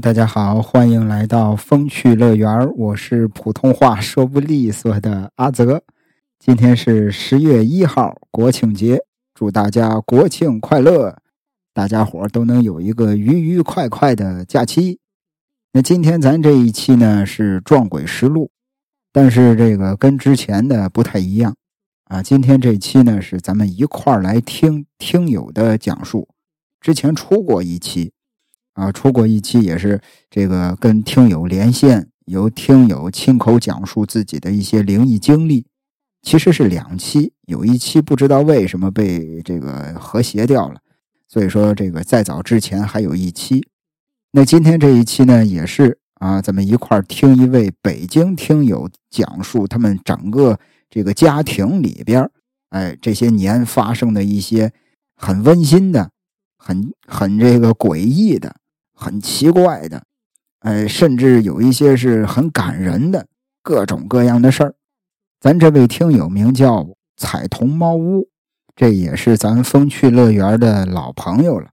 [0.00, 5.82] 大家好，欢迎来到风趣乐园我是普通话说不利索的阿泽。
[6.38, 9.00] 今天是十月一号，国庆节，
[9.34, 11.16] 祝大家国庆快乐，
[11.74, 15.00] 大家伙都能有一个愉愉快快的假期。
[15.72, 18.52] 那今天咱这一期呢是撞鬼实录，
[19.12, 21.56] 但是这个跟之前的不太一样
[22.04, 22.22] 啊。
[22.22, 26.28] 今天这期呢是咱们一块儿来听听友的讲述，
[26.80, 28.12] 之前出过一期。
[28.78, 30.00] 啊，出过一期也是
[30.30, 35.66] 这个跟听友连线，由听友亲口讲述自己的一些灵异经历，
[36.22, 40.80] 其实是两期，有一期不知道为什么被这个和谐掉了，
[41.26, 43.66] 所以说这个在早之前还有一期。
[44.30, 50.56] 那今天这一期呢，也是啊，咱们一块儿听一位北京听友讲述他们整个
[50.88, 52.30] 这个家庭里边，
[52.68, 54.72] 哎，这些年发生的一些
[55.16, 56.12] 很温馨的、
[56.56, 58.54] 很很这个诡异的。
[59.00, 60.02] 很奇怪的，
[60.58, 63.24] 呃，甚至有一些是很感人的
[63.62, 64.74] 各种各样的事儿。
[65.40, 66.84] 咱这位听友名叫
[67.16, 68.28] 彩童猫屋，
[68.74, 71.68] 这也是咱风趣乐园的老朋友了。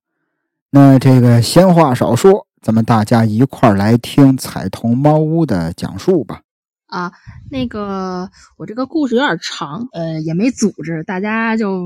[0.70, 6.42] 那这个闲话少说，咱们大家一块儿来听彩童猫屋的讲述吧。
[6.86, 7.12] 啊，
[7.50, 11.82] 那个我这个故事有点长，呃，也没组织，大家就。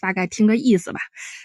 [0.00, 1.00] 大概听个意思吧，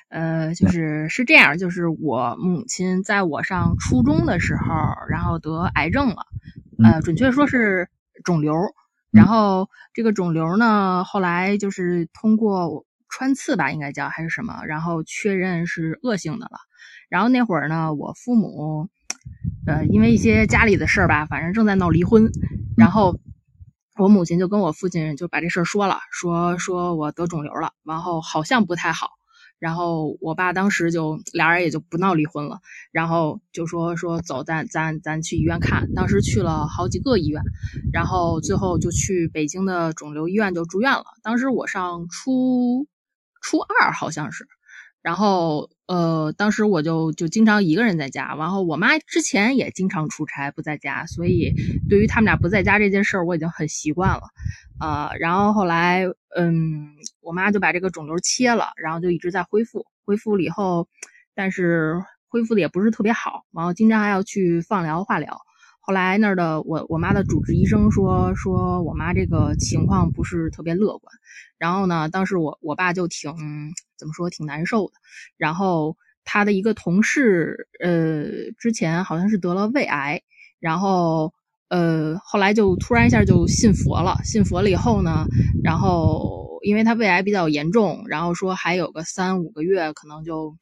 [0.09, 4.67] 呃，就是是这样，就是我母亲在我上初中的时候，
[5.09, 6.25] 然后得癌症了，
[6.83, 7.87] 呃，准确说是
[8.23, 8.53] 肿瘤，
[9.11, 16.59] 然后这个肿瘤呢，后来就是通过穿刺吧，应该叫还是什么，然后确认是恶性的了，
[17.09, 18.89] 然后那会儿呢，我父母，
[19.65, 22.29] 呃，因为一些家里的事儿吧，反正正在闹离婚，
[22.77, 23.17] 然后。
[24.01, 29.11] 我母亲就跟我父亲就把这事儿说了，说说我得肿瘤了，然后好像不太好，
[29.59, 32.61] 然后我爸当时就俩人也就不闹离婚了，
[32.91, 37.43] 然后就说说走，咱咱咱去医院看，当时去了好几个医院，
[37.93, 41.05] 然后最后就去北京的肿瘤医院就住院了。
[41.21, 42.87] 当时我上初
[43.39, 44.47] 初二好像是。
[45.01, 51.53] 然后，呃，当时我就就经常一个人在家，然后我妈之前也经常出差不在家，所以
[51.89, 54.21] 对于他们俩不在家这件事儿，我已经很习惯了，
[54.79, 56.05] 啊，然后后来，
[56.37, 56.89] 嗯，
[57.21, 60.87] 我妈就把这个肿瘤切了，然后就一直在恢复，恢复了以后，
[61.33, 61.95] 但是
[62.27, 65.39] 恢复的也不是特别好，然后经常还要去放疗、化疗。
[65.83, 71.11] 后来那儿的我我妈的主治医生说说我妈这个情况不是特别乐观，
[71.57, 73.33] 然后呢，当时我我爸就挺
[73.97, 74.93] 怎么说挺难受的，
[75.37, 80.21] 然后他的一个同事呃之前好像是得了胃癌，
[80.59, 81.33] 然后
[81.67, 85.25] 呃后来就突然一下就信佛了，信佛了以后呢，
[85.63, 90.55] 然后因为他胃癌比较严重，然后说还有个三五个月可能就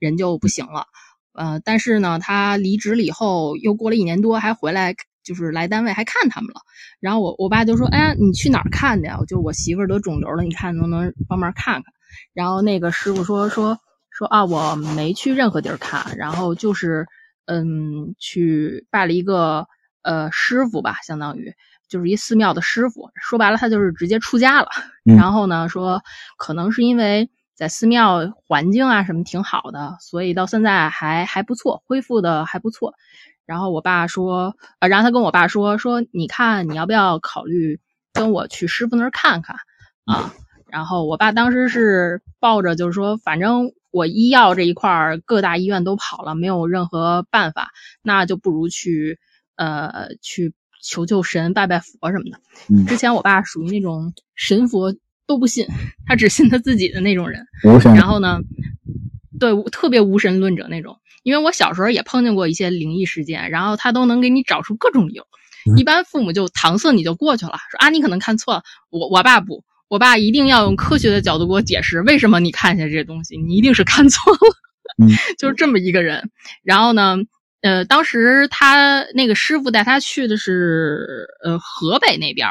[0.00, 0.86] 人就不行了。
[1.36, 6.60] 呃，但是呢，他离职了以后，又过了一年多，还回来，就是来单位还看他们了。
[6.98, 9.18] 然后我我爸就说：“哎呀，你去哪儿看的呀？
[9.28, 11.84] 就我媳妇儿得肿瘤了，你看能不能帮忙看看？”
[12.32, 13.78] 然后那个师傅说说
[14.10, 17.06] 说啊，我没去任何地儿看，然后就是
[17.44, 19.66] 嗯，去拜了一个
[20.02, 21.52] 呃师傅吧，相当于
[21.88, 23.10] 就是一寺庙的师傅。
[23.20, 24.68] 说白了，他就是直接出家了。
[25.04, 26.02] 然后呢，说
[26.38, 27.28] 可能是因为。
[27.56, 32.92] 在寺庙环境啊什么挺好的，所以到现在还还不错，恢复的还不错。
[33.46, 37.80] 然后我爸说，呃，然后他跟我爸说说，你看你要不要考虑
[38.12, 39.56] 跟我去师傅那儿看看
[40.04, 40.34] 啊？
[40.68, 47.70] 然后我爸当时是抱着就是说，反正我医药这一块儿各大医院都跑了，没有任何办法，
[48.02, 49.18] 那就不如去
[49.56, 50.52] 呃去
[50.82, 52.84] 求求神、拜拜佛什么的。
[52.86, 54.94] 之前我爸属于那种神佛。
[55.26, 55.66] 都不信，
[56.06, 57.44] 他只信他自己的那种人。
[57.94, 58.40] 然后呢，
[59.40, 60.96] 对，特别无神论者那种。
[61.22, 65.26] 因为我小时候也碰见过一些灵异事件，然后他都能给你找出各种理由。
[65.76, 68.62] 一般父母就搪塞你就过去了，说啊，你可能看错了。
[68.90, 74.38] 我我爸不，我爸一定要用科学的角度给我解释，为什么你看下这些东西，你一定是看错了。
[75.36, 76.30] 就是这么一个人。
[76.62, 77.16] 然后呢，
[77.62, 82.48] 呃，当时他那个师傅带他去的是呃河北那边。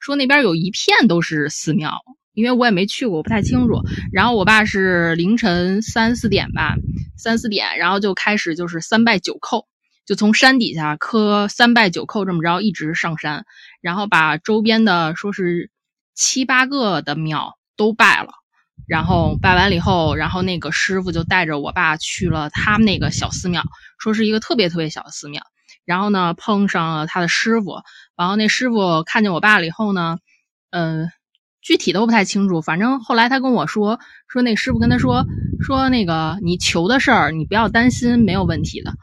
[0.00, 2.00] 说那边有一片都是寺庙，
[2.34, 3.80] 因为我也没去过，我不太清楚。
[4.12, 6.74] 然后我爸是凌晨三四点吧，
[7.16, 9.64] 三四点，然后就开始就是三拜九叩，
[10.04, 13.44] 就从山底下磕三拜九叩，这么着一直上山，
[13.80, 15.70] 然后把周边的说是
[16.14, 18.30] 七八个的庙都拜了。
[18.86, 23.64] 然后拜完了以后，然后那个师傅就带着我爸去了他们那个小寺庙，
[23.98, 25.42] 说是一个特别特别小的寺庙。
[25.84, 27.80] 然后呢，碰上了他的师傅，
[28.16, 30.18] 然后那师傅看见我爸了以后呢，
[30.70, 31.10] 嗯，
[31.60, 32.62] 具体都不太清楚。
[32.62, 35.26] 反正后来他跟我说，说那师傅跟他说，
[35.60, 38.94] 说那个你求的事儿，你不要担心，没有问题的。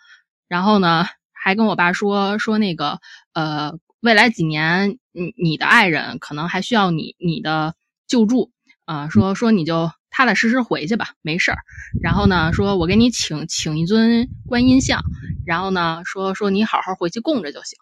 [0.48, 3.00] 然后呢，还跟我爸说说那个
[3.34, 7.76] 呃，未来几年你你的爱人可能还需要你你的
[8.08, 8.52] 救助
[8.86, 11.58] 啊，说说你就踏踏实实回去吧，没事儿。
[12.02, 15.02] 然后呢，说我给你请请一尊观音像，
[15.46, 17.78] 然后呢，说说你好好回去供着就行。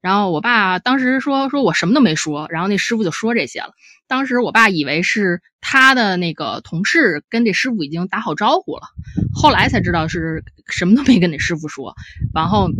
[0.00, 3.72] 然后我爸当时说说我什么都没说，然后那师傅就说这些了。
[4.08, 8.82] 当时我爸以为是他的那个同事跟这师傅已经打好招呼了，
[9.32, 11.94] 后来才知道是什么都没跟那师傅说。
[12.34, 12.70] 然后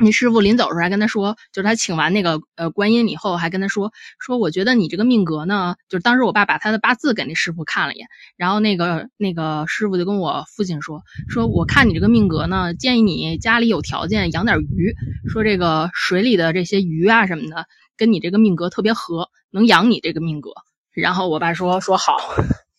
[0.00, 14.94] 那师傅临走时候还跟他说，就是他请完那个呃观音以后，还跟他说说我觉得你这个命格呢，就是当时我爸把他的八字给那师傅看了一眼，然后那个那个师傅就跟我父亲说说我看你这个命格呢，建议你家里有条件养点鱼，
[15.28, 17.66] 说这个水里的这些鱼啊什么的。
[17.96, 20.52] 跟你这个命格特别合，能养你这个命格。
[20.90, 22.16] 然后我爸说说好，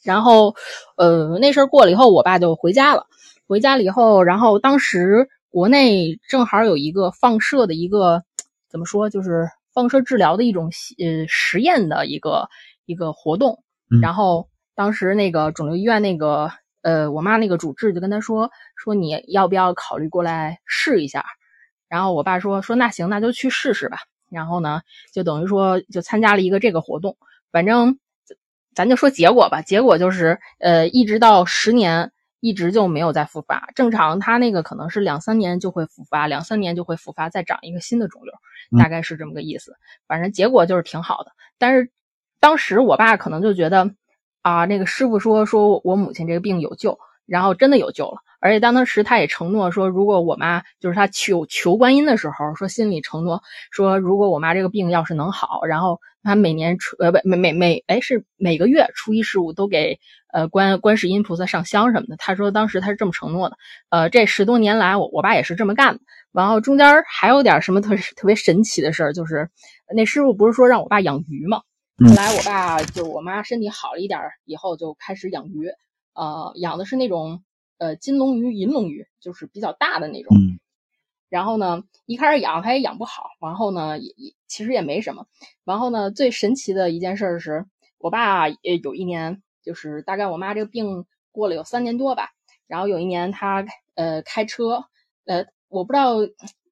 [0.03, 0.55] 然后
[0.97, 3.05] 呃那事儿过了以后，我爸就回家了。
[3.47, 8.23] 回家了以后，然后当时国内正好有一个放射的一个
[8.69, 12.49] 怎么说，就是放射治疗的一种呃实验的一个
[12.85, 13.63] 一个活动。
[14.01, 16.49] 然后当时那个肿瘤医院那个
[16.81, 21.25] 呃我妈那个主治就跟他说说你要不要考虑过来试一下？
[21.89, 23.97] 然后我爸说说那行那就去试试吧。
[24.29, 24.81] 然后呢，
[25.11, 27.17] 就等于说就参加了一个这个活动，
[27.51, 27.99] 反正
[28.73, 29.61] 咱就说结果吧。
[29.61, 33.69] 结果就是，呃，一直到十年，一直就没有再复发。
[33.75, 38.33] 正常他那个可能是两三年就会复发，两三年就会复发，再长一个新的肿瘤，
[38.77, 39.77] 大概是这么个意思。
[40.07, 41.31] 反正结果就是挺好的。
[41.57, 41.89] 但是
[42.41, 43.91] 当时我爸可能就觉得，
[44.41, 48.17] 啊，那个师傅说说我母亲这个病有救，然后真的有救了。
[48.39, 59.99] 而且当时他也承诺说，如果我妈就是他求求观音的时候，说心里承诺说，如果我妈这个病要是能好，然后他每年初呃不每每每哎是每个月初一十五都给
[60.31, 62.15] 呃观观世音菩萨上香什么的。
[62.17, 63.57] 他说当时他是这么承诺的。
[63.89, 66.01] 呃，这十多年来，我我爸也是这么干的。
[66.31, 69.49] 然后中间还有点什么特特别神奇的事儿，就是
[69.95, 71.61] 那师傅不是说让我爸养鱼吗？
[72.05, 75.67] 后来我爸就我妈身体好了一点以后，就开始养鱼。
[76.13, 77.43] 呃，养的是那种。
[77.77, 80.37] 呃，金龙鱼、银龙鱼就是比较大的那种。
[81.31, 85.27] 然后呢，一开始养它也养不好，然后呢，也也其实也没什么。
[85.63, 87.65] 然后呢，最神奇的一件事是，
[87.99, 92.31] 我爸也有一年，就是大概我妈这个病过了有三年多吧。
[92.67, 94.83] 然后有一年他呃开车，
[95.23, 96.17] 呃，我不知道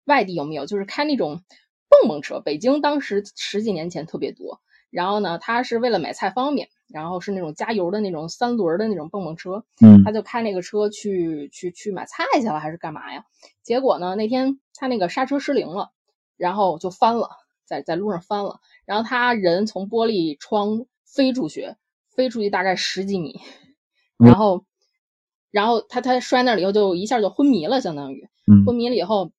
[0.03, 1.41] 外地有没有，就是开那种
[1.87, 2.41] 蹦蹦车。
[2.41, 4.59] 北京当时十几年前特别多。
[4.89, 6.67] 然后呢，他是为了买菜方便。
[6.91, 13.25] 然后是那种加油的那种三轮的那种蹦蹦车，嗯，他就开那个车去去去买菜去了，还是干嘛呀？
[13.63, 15.91] 结果呢，那天他那个刹车失灵了，
[16.35, 17.29] 然后就翻了，
[17.65, 21.75] 在在路上翻了，然后他人从玻璃窗飞出去，
[22.15, 23.39] 飞出去大概十几米，
[24.17, 24.65] 然后，
[25.51, 28.27] 然后他他摔那以后就一下就昏迷了，相当于，
[28.65, 29.31] 昏迷了以后。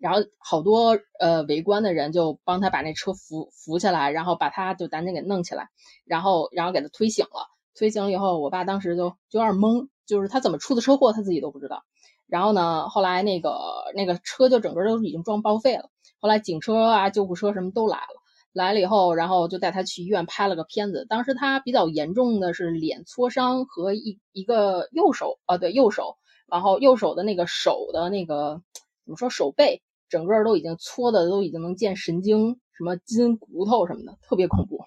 [0.00, 5.68] 然后好多呃围观的人就帮他把那车扶扶起来，然后把他就赶紧给弄起来，
[6.04, 7.48] 然后然后给他推醒了。
[7.74, 11.82] 推醒了以后，我爸当时就就有点懵，就是他怎么出的车祸他自己都不知道。
[12.26, 13.56] 然后呢，后来那个
[13.94, 15.90] 那个车就整个都已经撞报废了。
[16.20, 21.06] 后来警车啊、救护车什么都来了，来了以后，然后就带他去医院拍了个片子。
[21.08, 26.16] 当时他比较严重的是脸挫伤和一一个右手啊，对右手，
[26.46, 28.62] 然后右手的那个手的那个。
[29.06, 29.82] 怎么说手背
[30.14, 34.84] 整个都已经搓的都已经能见神经，什么筋骨头什么的，特别恐怖。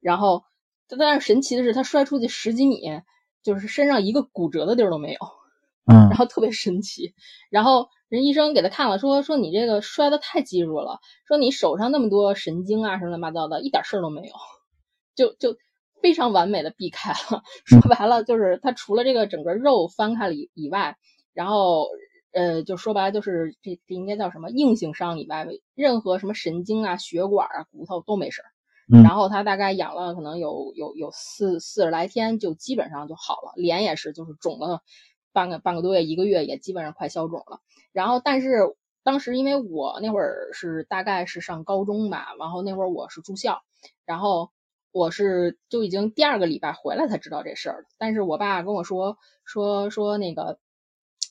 [0.00, 0.42] 然后，
[0.98, 2.80] 但是神奇的是，他摔出去十几米，
[3.42, 5.18] 就是身上一个骨折的地儿都没有。
[5.84, 6.08] 嗯。
[6.08, 7.12] 然后特别神奇。
[7.50, 14.34] 然后人医生给他看了，说说你这个摔的太技术了，说你手上那么多神经啊什么乱七八糟的，一点事儿都没有，
[15.14, 15.58] 就就
[16.00, 17.42] 非常完美的避开了。
[17.68, 20.96] 说白了就是他除了这个整个肉翻开了以以外，
[21.34, 21.86] 然后。
[22.34, 28.46] 呃，就说白了，就是这这应该叫什么硬性伤以外，任何什么神经啊、血管啊、骨头都没事儿。
[29.02, 33.52] 然后他大概养了可能有有有四四十来天，就基本上就好了。
[33.56, 34.82] 脸也是，就是肿了
[35.32, 37.60] 半个半个多月、一个月，也基本上快消肿了。
[37.92, 43.62] 然后，但是当时因为我那会儿是大概是上高中吧，然后那会儿我是住校，
[44.04, 44.50] 然后
[44.92, 47.86] 我是就已经第二个礼拜回来才知道这事儿。
[47.96, 50.58] 但是我爸跟我说说说那个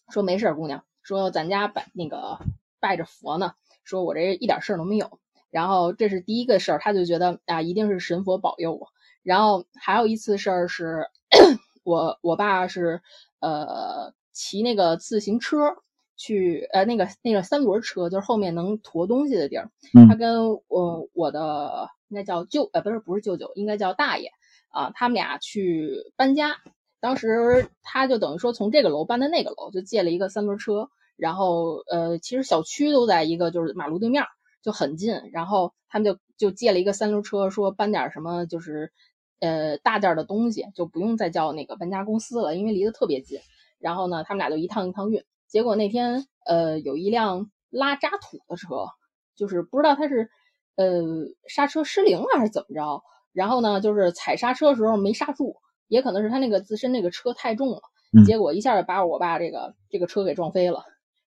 [0.10, 0.84] 说没事，姑娘。
[1.04, 2.40] 说咱家拜那个
[2.80, 5.20] 拜着佛呢，说我这一点事儿都没有。
[5.52, 8.88] 然后这是第一个事儿，他就觉得啊，一定是神佛保佑我。
[9.22, 11.06] 然后还有一次事儿是，
[11.86, 13.02] 我我爸是
[13.40, 15.76] 呃骑那个自行车
[16.18, 19.70] 去呃那个那个三轮车，就是后面能驮东西的地儿。
[20.10, 24.32] 他跟我我的应该叫舅呃不是不是舅舅，应该叫大爷
[24.70, 26.58] 啊，他们俩去搬家。
[27.04, 34.24] 当时他就等于说从这个楼搬到那个楼，就借了一个三轮车，然后呃，其实小区都在一个就是马路对面，
[34.62, 35.20] 就很近。
[35.34, 38.94] 然后他们就就借了一个三轮车，说搬点什么就是
[39.42, 43.42] 呃大件的东西，就不用再叫那个搬家公司了，因为离得特别近。
[43.80, 45.26] 然后呢，他们俩就一趟一趟运。
[45.50, 48.88] 结果那天呃有一辆拉渣土的车，
[49.36, 50.30] 就是不知道他是
[50.78, 51.04] 呃
[51.50, 55.58] 刹车失灵了还是怎么着，然后呢就是踩刹车的时候没刹住，
[55.94, 57.80] 也可能是他那个自身那个车太重了，
[58.26, 60.84] 结果一下就把我爸这个这个车给撞飞了。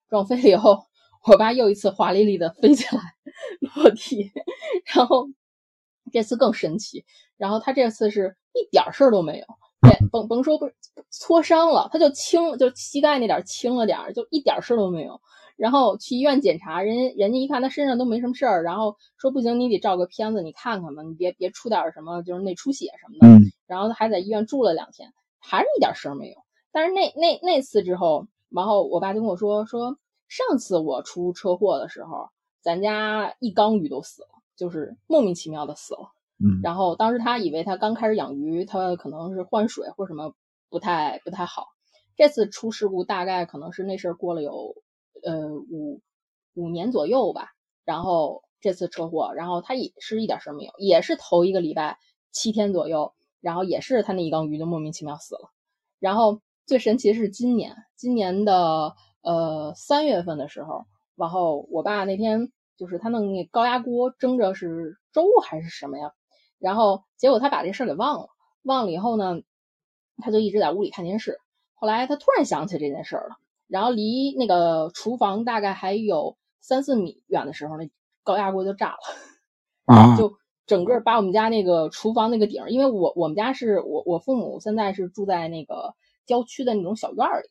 [0.08, 0.86] 撞飞了以后，
[1.24, 3.00] 我爸又一次华丽丽的飞起来
[3.76, 4.32] 落地，
[4.92, 5.28] 然后
[6.10, 7.04] 这次更神奇，
[7.36, 9.46] 然后他这次是一点事儿都没有，
[10.10, 10.68] 甭甭说不
[11.10, 15.20] 挫伤了，他就轻，就膝盖那点轻了点儿，就一点事儿都没有。
[15.56, 23.44] 然后去医院检查，人家人家一看他身上都没什么事儿，然后说不行，你得照个片子，你看看吧，你别别出点什么就是内出血什么的。
[23.66, 26.36] 然后他还在医院住了两天，还是一点事儿没有。
[26.72, 28.26] 但是那那那次之后。
[28.48, 29.98] 然后我爸就跟我说说，
[30.28, 32.28] 上次我出车祸的时候，
[32.62, 36.12] 咱家一缸鱼都死了，就是莫名其妙的死了。
[36.38, 36.62] 嗯。
[36.62, 40.32] 然后当时他以为他刚开始养鱼，他可能是换水或什么
[40.70, 41.66] 不太不太好。
[42.16, 44.76] 这次出事故大概可能是那事儿过了有
[45.26, 46.00] 呃五
[46.54, 47.50] 五年左右吧。
[47.84, 51.98] 然后这次车祸，然后他也是一点事儿没有，也是头一个礼拜
[52.32, 55.50] 七天左右，然后也是他那一缸鱼就莫名其妙死了。
[55.98, 56.40] 然后。
[56.68, 66.10] 最神奇的是今年，今年的呃三月份的时候，然后我爸那天就是他弄那高压锅蒸着是粥还是什么呀，
[66.58, 68.30] 然后结果他把这事儿给忘了，
[68.62, 69.42] 忘了以后呢，
[70.16, 71.38] 他就一直在屋里看电视。
[71.74, 73.36] 后来他突然想起这件事了，
[73.68, 77.90] 然后离那个厨房大概还有三四米远的时候，那
[78.22, 85.94] 高压锅就炸了，啊，就整个把我们家那个厨房那个顶，因为我我们家是我我父母现在是住在那个。
[86.28, 87.48] 郊区的那种小院里，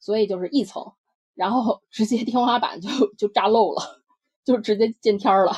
[0.00, 0.94] 所以就是一层，
[1.36, 4.02] 然后 直接天花板就就炸漏了，
[4.44, 5.52] 就直接见天了。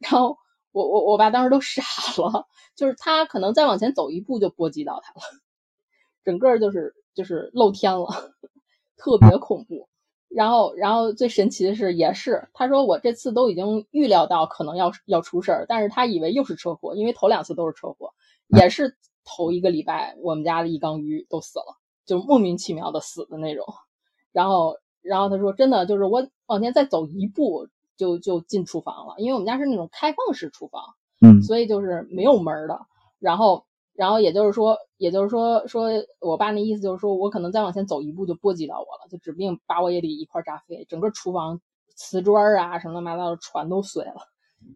[0.00, 0.36] 然后
[0.70, 1.82] 我我我爸当时都傻
[2.22, 2.46] 了，
[2.76, 5.20] 就是他可能再往前走一步就波及到他了，
[6.24, 8.06] 整个就是就是漏天了，
[8.96, 9.88] 特别恐怖。
[10.28, 18.10] 然后然后最神奇的是，也是他说我这次都已经预料到可能要要出事儿，但是他以为又是车祸，因为头两次都是车祸，
[18.48, 21.76] 也是头一个礼拜我们家的一缸鱼都死了。
[22.04, 23.64] 就莫名其妙的死的那种，
[24.30, 30.82] 然后，然后他说，真的就是我往前再走一步就就进厨房了，因为我们家是那种开放式厨房，
[31.22, 32.78] 嗯，所以就是没有门的。
[33.18, 35.88] 然后，然后也就是说，也就是说，说
[36.20, 41.60] 我爸那意思就是说我可能再往前走一步就波及到我了，就指不定把我也得一块炸飞，整个厨房
[41.94, 44.28] 瓷砖啊什么乱七八糟的船都碎了，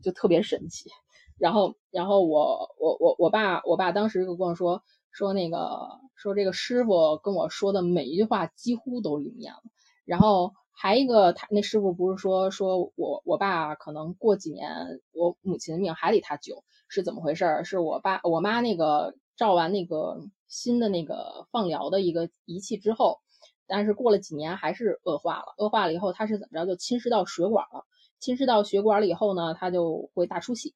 [0.02, 0.90] 就特别神奇。
[1.36, 4.82] 然后，然后我我我我爸我爸当时就跟我说。
[5.10, 9.62] 说那个说这个师傅跟我说的每一句话几乎都灵验了，
[10.04, 17.62] 然后还一个他那师傅不是说说我我爸可能过几年我母亲的命还得他救是怎么回事？
[17.64, 23.18] 是我爸我妈那个照完那个新的那个放疗的一个仪器之后，
[23.66, 27.84] 但是过了几年还是恶化了，恶化了以后他是怎么着就侵蚀到血管了，
[28.18, 30.72] 侵蚀到血管了以后呢，他就会大出血，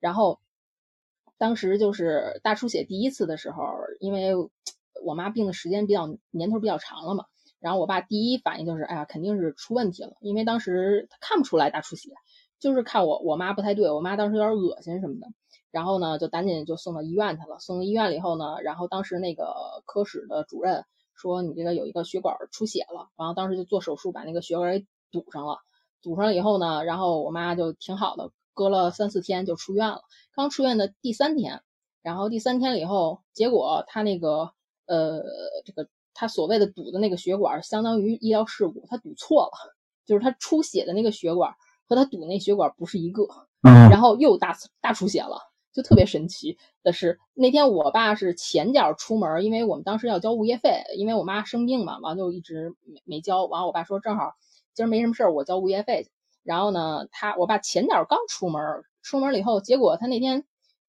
[0.00, 0.40] 然后。
[1.36, 3.64] 当时就是大出血第一次的时候，
[3.98, 4.34] 因为
[5.04, 7.24] 我妈病的时间比较年头比较长了嘛，
[7.58, 12.10] 然后我爸第一反应就是，哎呀，肯定是出问题了，因为当时他看不出来大出血，
[12.60, 15.26] 就是看我我妈不太对，我妈当时有点恶心什么的，
[15.74, 25.58] 然后呢就赶紧就送到医院去了，送到医院了以后呢，然后当时那个科室的主任说你这个有一个血管出血了，然后当时就做手术把那个血管给堵上了，
[26.00, 28.30] 堵上了以后呢，然后我妈就挺好的。
[28.56, 30.02] 隔了三四天就出院了，
[30.32, 31.60] 刚出院的第三天，
[32.02, 34.52] 然后第三天了以后，结果他那个
[34.86, 35.24] 呃，
[35.64, 39.74] 这个他所谓的堵的那个血管，相当于医疗事故，他堵错了，
[40.06, 41.52] 就是他出血的那个血管
[41.88, 43.26] 和他堵那血管不是一个，
[43.60, 45.40] 然后又大大出血了，
[45.74, 54.34] 就特别神奇的是，那天我爸是前脚出门，因为我们当时要交物业费，因为我妈生病嘛，完就一直没没交，完我爸说正好
[54.72, 56.10] 今儿没什么事儿，我交物业费去。
[56.44, 58.62] 然后呢，他我爸前脚刚出门，
[59.02, 60.44] 出门了以后，结果他那天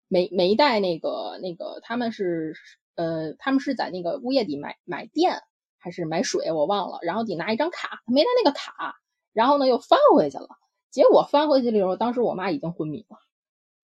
[0.08, 2.54] 没没带那个那个，他们是
[2.96, 5.42] 呃，他们是在那个物业底买买电
[5.78, 7.00] 还是买水，我忘了。
[7.04, 8.96] 然后得拿一张卡，他没带那个卡，
[9.32, 10.48] 然后呢又翻回去了。
[10.92, 13.18] 结果翻回去的时候，当时我妈已经昏迷了，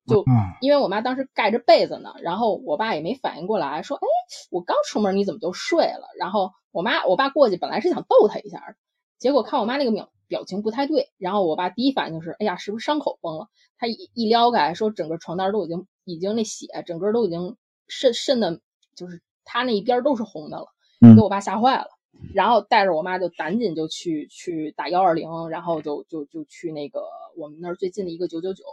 [0.09, 0.25] 就
[0.61, 4.07] 因为我妈当时盖着被子呢，然后我爸也没反应过来，说，哎，
[4.49, 6.07] 我刚出门你怎么就睡了？
[6.17, 8.75] 然后我妈我爸过去本来是想逗他一下，
[9.17, 10.09] 结果看我妈那个秒。
[10.29, 13.47] 表情不太对，然后我爸第一反应就是，哎呀，是不是伤口崩了？
[13.79, 18.61] 他一一撩开，说整个床单都已经已经那血，整个都已经渗渗的，
[18.95, 20.67] 就是他那一边都是红的了，
[21.15, 21.87] 给我爸吓坏了。
[22.35, 27.01] 然后带着我妈就赶紧就去去打幺二零，然后就就就去那个
[27.35, 28.63] 我们那儿最近的一个九九九。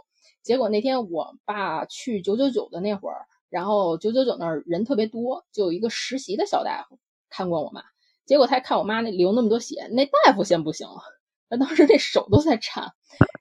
[0.43, 7.83] 结果那天我爸去九九九的那会儿，然后九九九那儿人特别多，就有一个实习的小大夫看过我妈。
[8.25, 11.01] 结果他看我妈那流那么多血，那大夫先不行了，
[11.49, 12.93] 他当时那手都在颤。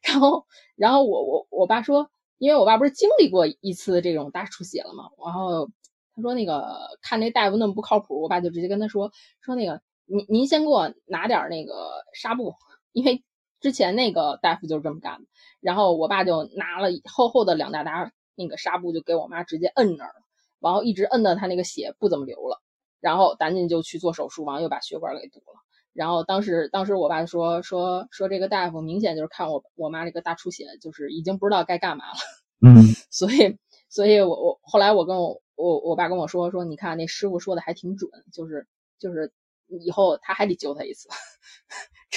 [0.03, 5.71] 然后，然后我我我爸说，因为我爸不是经历过一次这种大出血了嘛，然后
[6.15, 9.81] 他说那个看那大夫那么不靠谱，我爸就直接跟他说说那个。
[10.09, 12.55] 您您先给我拿点那个纱布，
[12.93, 13.25] 因为
[13.61, 15.27] 之前那个大夫就是这么干的。
[15.61, 20.23] 然后我爸就拿了厚厚的两大沓那个纱布，就给我妈直接摁那儿了，
[20.61, 22.63] 然后一直摁到她那个血不怎么流了，
[23.01, 25.61] 然后赶紧就去做手术，完又把血管给堵了。
[25.93, 32.17] 然后当时当时我爸说说说这个大夫明显就是看我我妈这个大出血，就是已经不知道该干嘛了。
[32.67, 33.59] 嗯，所以
[33.89, 38.67] 所以我我后来我跟我我我爸跟我说说，你看那师傅说的还挺准，就是
[38.99, 39.33] 就是。
[39.69, 41.09] 以后他还得救他一次，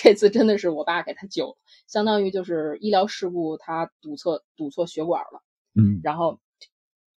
[0.02, 5.44] 这次真的是我爸给他救了，相当于就是医疗事故，他堵错堵错血管了。
[5.76, 6.40] 嗯，然后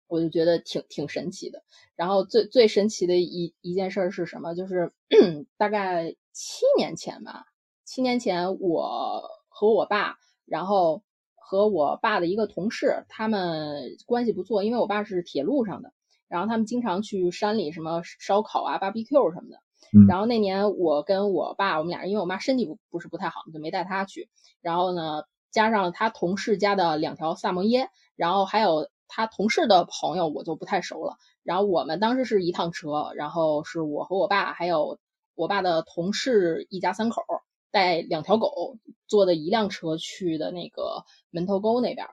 [0.08, 1.62] 我就觉得挺挺神奇的。
[1.94, 4.54] 然后最最神奇的一一件事是什么？
[4.54, 4.92] 就是
[5.56, 7.44] 大概七年前吧，
[7.84, 11.04] 七年前我和我爸，然后
[11.36, 15.92] 和我爸的一个同事，他们关系不错，因为我爸是铁路上的，
[16.26, 19.60] 然后他们经常去山里什么烧烤啊、BBQ 什么的。
[20.08, 24.30] 然后那年我跟我爸，我们俩因为我妈身体不不是不太好，就没带她去。
[24.62, 31.18] 然后呢，加上他同事家的两条萨摩耶，然后还有他同事的朋友，我就不太熟了。
[31.42, 34.99] 然后我们当时是一趟车，然后是我和我爸还有
[35.34, 37.22] 我爸的同事一家三口
[37.70, 42.06] 带两条狗坐的一辆车去的那个门头沟那边。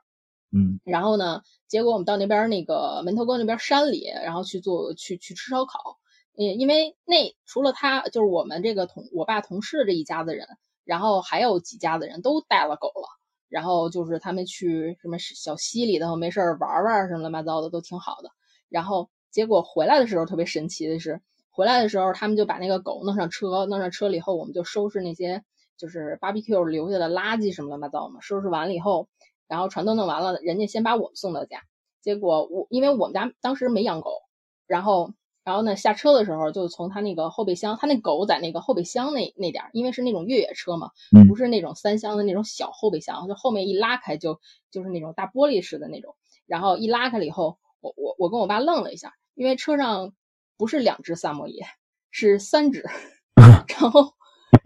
[0.51, 5.98] 嗯，然后呢，结果我们到那边那个门头沟那边山里，然后去做去去吃烧烤。
[6.41, 10.47] 嗯，因为那除了他，就是我们这个同我爸同事这一家子人，
[10.85, 13.09] 然后还有几家子人都带了狗了，
[13.49, 18.31] 然后就是他们去什么小溪里头没事玩玩什么乱七八糟的都挺好的。
[18.69, 25.43] 然后结果回来的时候特别神奇的是，回来的时候他们就把那个狗弄上车，弄上车了以后，我们就收拾那些
[25.75, 28.21] 就是 barbecue 留下的垃圾什么乱七八糟嘛。
[28.21, 29.09] 收拾完了以后，
[29.49, 31.63] 然后船都弄完了，人家先把我们送到家。
[32.01, 34.21] 结果我因为我们家当时没养狗，
[34.67, 35.11] 然后。
[35.49, 40.91] 然后呢，下车的时候就从他那个后备箱，他那狗在那个后备箱那那点儿，因为是那种越野车嘛，
[41.27, 46.15] 不是那种三厢的那种小后备箱，就后面一拉开就就是那种大玻璃式的那种。
[46.45, 50.13] 然后一拉开了以后，我我我跟我爸愣了一下，因为车上
[50.55, 51.65] 不是两只萨摩耶，
[52.11, 52.85] 是三只。
[53.35, 54.13] 然后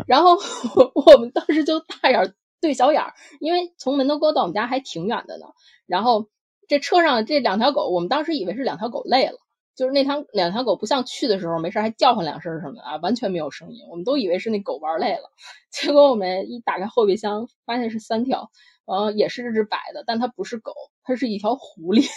[0.05, 0.37] 然后
[0.95, 5.45] 我们当时就大眼对小眼儿，因为从门头沟到我们家还挺远的呢。
[5.85, 6.27] 然后
[6.67, 9.39] 这车上这两条狗，我们当时以为是两条狗累了。
[9.75, 13.86] 就是那条两条狗不像去的时候没事还叫唤两声什么的啊，完全没有声音。
[13.89, 15.31] 我们都以为是那狗玩累了，
[15.71, 18.51] 结果我们一打开后备箱，发现是三条，
[18.86, 22.07] 然后也是这只白的，但它不是狗，它是一条狐狸。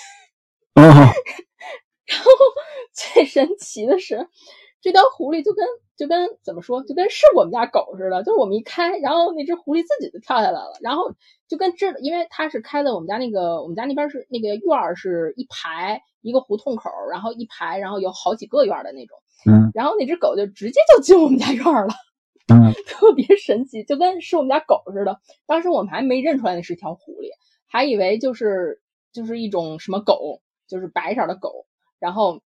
[0.77, 2.31] 然后
[2.93, 4.29] 最神奇的是，
[4.81, 5.67] 这条狐狸就跟
[5.97, 11.15] 就跟怎么说，就跟是我们家狗似的，就是我们一开，然后那只狐狸自己就跳下来了，然后
[11.49, 16.03] 就跟知，因为它是开的我们家那个我们家那边是那个院儿是一排。
[16.23, 19.17] 一个胡同口，然后一排，然后有好几个院的那种，
[19.49, 21.95] 嗯，然后那只狗就直接就进我们家院了，
[22.53, 25.21] 嗯， 特别神奇，就跟是我们家狗似的。
[25.47, 27.29] 当时我们还没认出来那是条狐狸，
[27.69, 28.83] 还以为就是
[29.13, 31.67] 就是一种什么狗，就是白色的狗，
[32.01, 32.43] 然后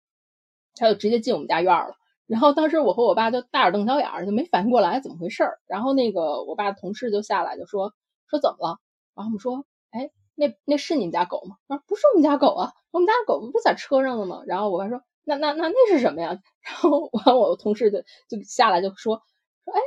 [0.75, 1.95] 它就直接进我们家院了。
[2.29, 5.59] 然后当时我和我爸就大眼瞪小眼，就没反应过来怎么回事儿。
[5.67, 7.93] 然后那个我爸同事就下来就说
[8.29, 8.77] 说怎么了？
[9.15, 10.11] 然后我们说，哎。
[10.41, 11.57] 那那是你们家狗吗？
[11.67, 14.41] 啊，不是我们家狗啊，我们家狗不是在车上了吗？
[14.47, 16.29] 然后我爸说，那那那那是什么呀？
[16.63, 19.21] 然后完我同事就就下来就说
[19.65, 19.81] 说，哎，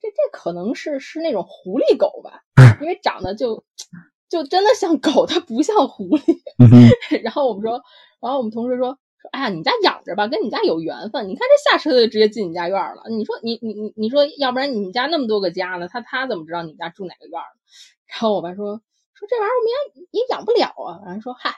[0.00, 2.40] 这这可能是是那种狐狸狗吧，
[2.80, 3.62] 因为长得就
[4.30, 6.40] 就真的像狗，它不像狐狸。
[7.22, 7.82] 然后我们说，
[8.22, 11.28] 然后我们同事说说，哎呀，你家养着吧，跟你家有缘分。
[11.28, 13.04] 你看这下车就直接进你家院了。
[13.08, 15.88] 你说你你你你说，要不然你们家那么多个家呢？
[15.88, 17.40] 他他怎么知道你家住哪个院？
[18.06, 18.82] 然后我爸说。
[19.16, 21.54] 说这玩意儿我们也也养不了啊，然后说嗨，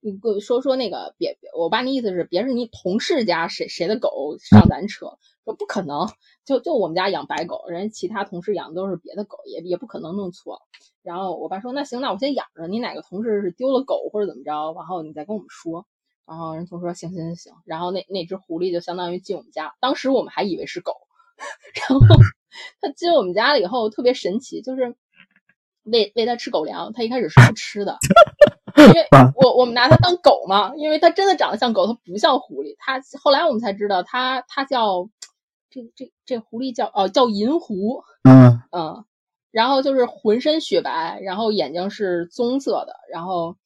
[0.00, 6.08] 你给我说说那个别别，我爸那意思是别是你同事家谁谁的狗上咱车，说不可能，
[6.46, 10.62] 就就我们家养白狗，人家其他同事养的都是别的狗，也也不可能弄错。
[11.02, 15.86] 然后我爸说那行，那我先养着，你哪个同事是丢了狗或者怎么着，然后你再跟我们说。
[16.26, 20.92] 然后人头说行行行行，然后那那只狐狸就相当于进我们家，当时我们还以为是狗，
[21.88, 22.06] 然后
[22.80, 24.96] 它进我们家了以后特别神奇，就是。
[25.88, 27.96] 喂喂它吃狗粮，它一开始是不吃的，
[28.76, 29.06] 因为
[29.40, 32.74] 我我们拿它当狗嘛，因为它真的长得像狗，它不像狐狸。
[32.80, 35.08] 它后来我们才知道，它它叫
[35.70, 39.04] 这这这狐狸叫哦叫银狐，嗯嗯，
[39.52, 43.56] 然后就是浑身雪白，然后眼睛是棕色的，然后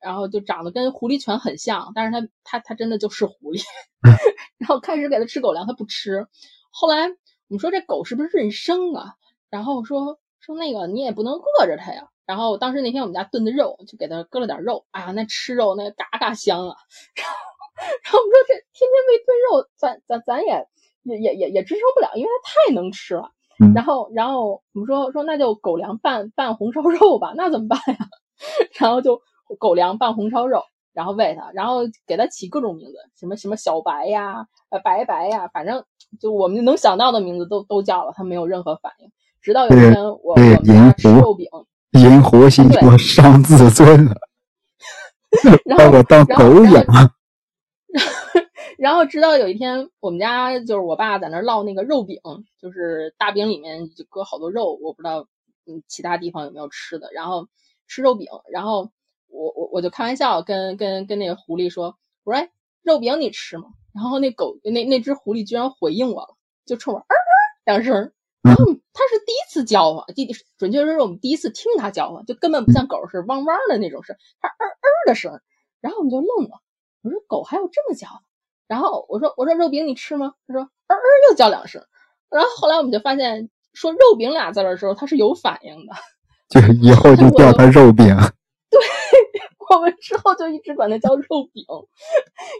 [0.00, 3.62] 然后就长得跟狐狸犬很像，但是它它它真的就是狐狸。
[4.58, 6.26] 然后开始给它吃狗粮，它不吃。
[6.70, 9.14] 后来我们说这狗是不是认生啊？
[9.50, 12.08] 然后说说那个你也不能饿着它呀。
[12.26, 14.84] 然后当时那天我们家炖的肉，就给它搁了点肉。
[14.90, 16.76] 哎呀，那吃肉那嘎嘎香啊！
[17.14, 17.34] 然后
[18.04, 20.66] 然后我们说这天天喂炖肉，咱咱咱也
[21.04, 23.30] 也也也也支撑不了，因为它太能吃了。
[23.74, 27.96] 然后然后我们说说那就狗粮拌拌红烧肉吧，那怎么办呀？
[28.78, 29.22] 然后就
[29.56, 30.62] 狗粮拌红烧肉。
[30.94, 35.84] 然后喂它，然后给它起各种名字，什么什么小白呀，呃白白呀，反正
[36.18, 39.08] 就我们能想到的名字都都叫了，它没有任何反应。
[39.40, 41.46] 直到有一天，我我们家吃肉饼，
[41.92, 44.16] 银狐心说伤自尊了，
[45.78, 46.84] 把我当狗养。
[48.76, 52.20] 然后直到有一天，我们家就是我爸在那烙那个肉饼，
[52.60, 55.28] 就是大饼里面就搁好多肉，我不知道
[55.66, 57.10] 嗯其他地方有没有吃的。
[57.12, 57.46] 然后
[57.86, 58.90] 吃肉饼，然后。
[59.28, 62.48] 我我我就开玩笑跟跟跟那个狐狸说，我说
[62.82, 63.68] 肉饼你吃吗？
[63.94, 66.36] 然后那狗那那只狐狸居然回应我了，
[66.66, 67.32] 就冲我嗯嗯
[67.64, 68.12] 两声。
[68.42, 75.40] 然后它是第一次叫唤，第准确说是我们第一次听它叫唤，就根本不像狗是汪汪的那种声，它嗯嗯的声。
[75.80, 76.60] 然后我们就愣了，
[77.02, 78.22] 我说狗还有这么叫的？
[78.68, 80.34] 然后我说我说肉饼你吃吗？
[80.46, 81.84] 他说嗯嗯又叫两声。
[82.30, 85.94] 然后后来我们就发现说肉饼俩字的时候它是有反应的，
[86.48, 88.06] 就是以后就叫它肉饼。
[88.70, 88.80] 对
[89.70, 91.64] 我们之后就一直管它叫肉饼，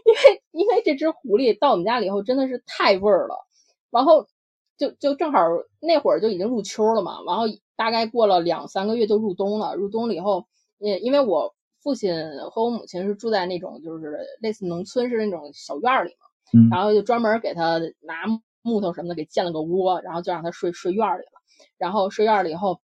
[0.05, 3.35] 因为因为这只狐狸到我们家里以后真的是太味儿了，
[3.89, 4.27] 然后
[4.77, 5.39] 就就正好
[5.79, 7.43] 那会儿就已经入秋了嘛，然后
[7.75, 10.45] 大概过了两三个月就入冬了，入冬了以后，
[10.77, 12.13] 也因为我父亲
[12.51, 18.25] 和我母亲是住在那种就是类似农村是那种小院里嘛，然后就专门给他拿
[18.61, 21.41] 木头什么的给建了个窝，然后就让它睡睡院里了，
[21.77, 22.79] 然后睡院里以后。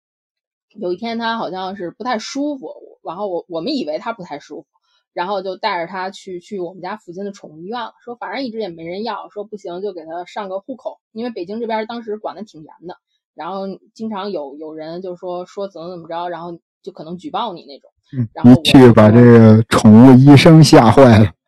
[0.74, 2.72] 有一天他好像是不太舒服，
[3.12, 4.66] 然后我我们以为他不太舒服，
[5.12, 12.96] 然后就带着他去去我们家附近的宠物医院了，说反正一直也没人要，说不行就给他上个户口，因为北京这边当时管的挺严的，
[13.34, 17.90] 然后经常有有人就说说怎么怎么着，然后就可能举报你那种。
[18.32, 21.32] 然后去把这个宠物医生吓坏了。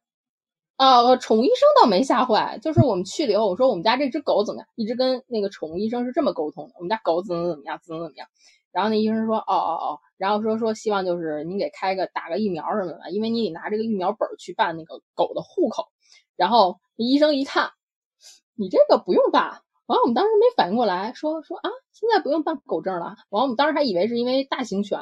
[0.77, 8.27] 啊，宠物医生倒没吓坏，就是我们去了以后，我说我们家这只狗怎么样，一直跟那个宠物医生是这么沟通的，我们家狗怎么怎么样，怎么怎么样。
[8.75, 15.87] 然后那医生说，哦哦哦，然后说说希望就是您给开个打个疫苗什么的，因为你得拿这个疫苗本去办那个狗的户口。
[16.35, 17.71] 然后医生一看，
[18.57, 19.63] 你这个不用办。
[19.87, 23.15] 完，我们当时没反应过来，说说啊，现在不用办狗证了。
[23.29, 24.99] 完，我们当时还以为是因为大型犬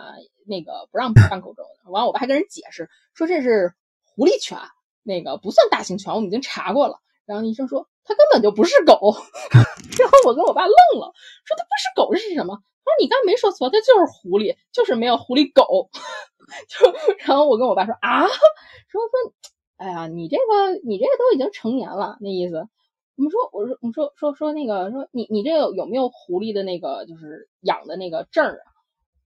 [0.46, 1.64] 那个不让办狗证。
[1.86, 3.72] 完，我爸还跟人解释说这是
[4.04, 4.58] 狐狸犬，
[5.02, 6.98] 那个不算大型犬，我们已经查过了。
[7.26, 9.14] 然后医生说它根本就不是狗。
[9.98, 11.12] 然后我跟我爸愣了，
[11.44, 12.56] 说它不是狗是什么？
[12.84, 15.88] 他说：“你刚没说错，它就是狐狸，就是没有狐狸狗。
[16.68, 19.32] 就然后我跟我爸说啊，说说，
[19.76, 22.68] 哎呀，你这个你这个都已经成年了，那意思。
[23.16, 28.66] 我们说，我说，我说说说那个，说你你这个有没有狐狸的那个就是养的那个证啊？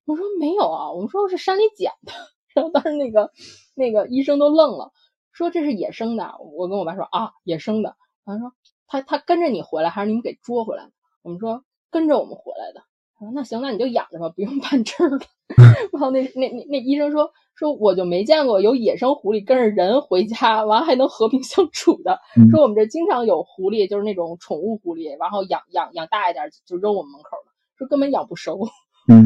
[0.05, 2.13] 我说没有啊，我们说是山里捡的。
[2.55, 3.31] 然后当时那个
[3.75, 4.93] 那个医生都愣了，
[5.37, 6.35] 说这是野生的。
[6.57, 7.95] 我跟我爸说啊，野生的。
[8.25, 8.53] 他说
[8.87, 10.93] 他他跟着你回来，还是你们给捉回来的？
[11.23, 12.81] 我们说跟着我们回来的。”
[13.21, 15.19] 说那行，那你就养着吧，不用办证了。
[15.93, 22.19] 然后那那那那医生说说我就没见过有野生狐狸跟着人回家，完还能和平相处的。
[22.51, 28.69] 说我们这经常有狐狸，就是那种宠物狐狸，然后养养养大一点就扔我们门口了，说根本养不熟。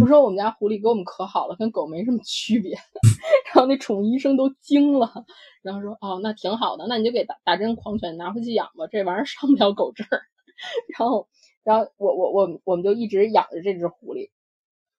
[0.01, 2.75] 我说我们家狐狸给我们可好了，跟狗没什么区别。
[3.53, 5.25] 然后那宠物医生都惊了，
[5.63, 10.07] 然后说哦那挺好的，那你就给打打针狂犬拿回去养吧，这玩意儿上不了狗证。
[10.99, 11.29] 然后。
[11.63, 14.31] 然后我我我我们就一直养着这只狐狸，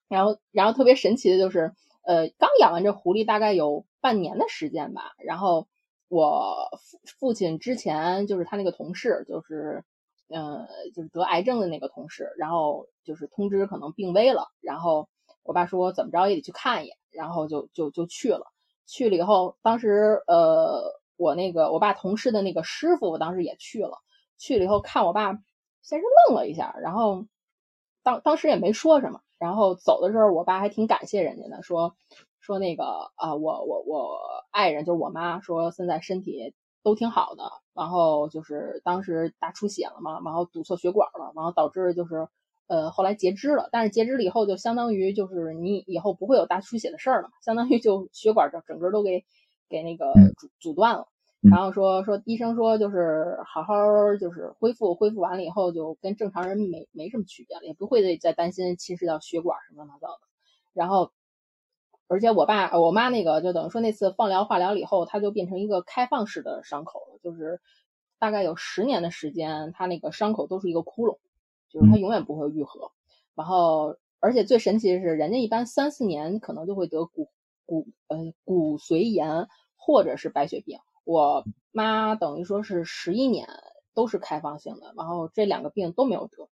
[0.08, 5.67] 然后然后特别神奇的就是，呃，刚养完这狐狸大概有半年的时间吧，然后
[6.08, 9.84] 我父父亲之前就是他那个同事，就是
[10.32, 15.10] 呃就是得癌症的那个同事，然后就是通知可能病危了，然后
[15.44, 18.46] 我爸说怎么着也得去看一眼，然后就就就去了，
[18.86, 23.98] 去了以后，当时呃我那个我爸同事的那个师傅，我当时也去了，
[24.38, 25.38] 去了以后看我爸。
[25.84, 27.26] 先是愣了一下，然后
[28.04, 29.22] 当当时也没说什么。
[29.39, 31.96] 然后走的时候，我爸还挺感谢人家的，说
[32.39, 34.20] 说那个啊，我我我
[34.52, 37.44] 爱人就是我妈，说现在身体都挺好的。
[37.74, 42.28] 然后就是当时大出血了嘛，然后堵错血管了，然后导致就是
[42.67, 43.70] 呃后来截肢了。
[43.72, 49.24] 但是截肢了以后，就相当于就是你以后不会有大出血的事儿了，相当于就血管整整个都给
[49.70, 51.08] 给那个阻阻断了。
[51.50, 53.74] 然后说说医生说就是好好
[54.20, 60.20] 就是恢复，恢复完了以后就跟正常人没没什么区别了，也不会再担心侵蚀到血管什么乱七八糟的。
[60.74, 61.12] 然后，
[62.12, 67.62] 而且我爸我妈那个就等于说那次放疗化疗了以后，他就变成一个开放式的伤口了，就是
[68.19, 71.19] 大概有十年的时间，他那个伤口都是一个窟窿，
[71.69, 72.91] 就是他永远不会愈合。
[73.34, 77.30] 然后，而且最神奇的是，人家一般三四年可能就会得骨
[77.65, 79.47] 骨呃骨髓炎
[79.78, 80.80] 或者是白血病。
[81.06, 83.47] 我妈等于说是十一年
[83.93, 86.50] 都是开放性的，然后这两个病都没有得，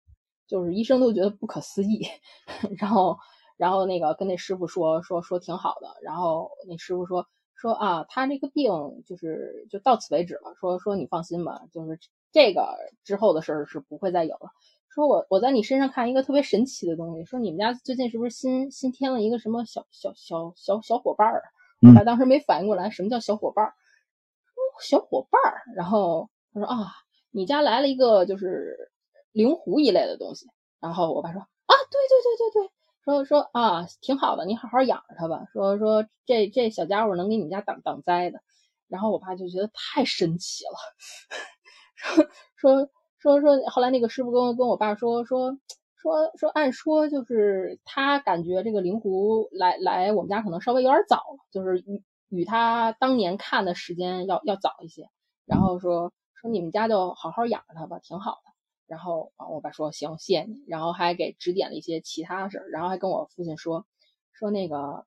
[0.46, 2.06] 就是医生都觉得不可思议。
[2.78, 3.18] 然后，
[3.58, 8.72] 然后那个跟那师傅说说说挺好的，然后那师傅说说啊，他这个病
[9.06, 11.98] 就是就到此为止了，说说你放心吧，就是
[12.32, 14.50] 这个之后的事儿是不会再有了。
[14.88, 21.42] 说我我在你身上看一个特别神奇的东西，说你们家最近是不是新新添了一个什么小小小小小伙伴儿？
[21.94, 23.74] 他当时没反应过来什么叫小伙伴儿。
[24.80, 26.86] 小伙伴儿，然后他说啊，
[27.30, 28.92] 你家来了一个就是
[29.32, 30.46] 灵狐一类的东西。
[30.80, 32.70] 然后我爸说啊，对对对对对，
[33.08, 35.46] 说说啊，挺好的，你好好养着它吧。
[35.50, 38.40] 说说这这小家伙能给你们家挡挡灾的。
[38.86, 45.56] 然后我爸就觉得太神奇了， 说说说说，后来那个师傅跟跟我爸说说
[45.96, 51.78] 说说，按说就是他感觉这个灵狐来来我们家可能稍微有点早了，就是。
[51.86, 55.08] 与与他当年看的时间要要早一些，
[55.46, 58.47] 然后说说你们家就好好养着他吧，挺好的。
[58.88, 60.64] 然后啊，我爸说行，谢谢你。
[60.66, 63.86] 然后还给指点了一些其他事儿，然后还跟我父亲说
[64.32, 65.06] 说那个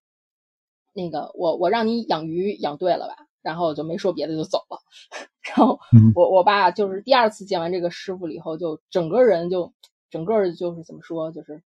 [0.93, 4.79] 那个我我让你养鱼养对了吧，然后就没说别的就走了。
[5.43, 5.79] 然后
[6.15, 9.73] 我我爸就是第二次见完这个师傅了以后，就整个人就
[10.09, 11.61] 整个就是怎么说，就是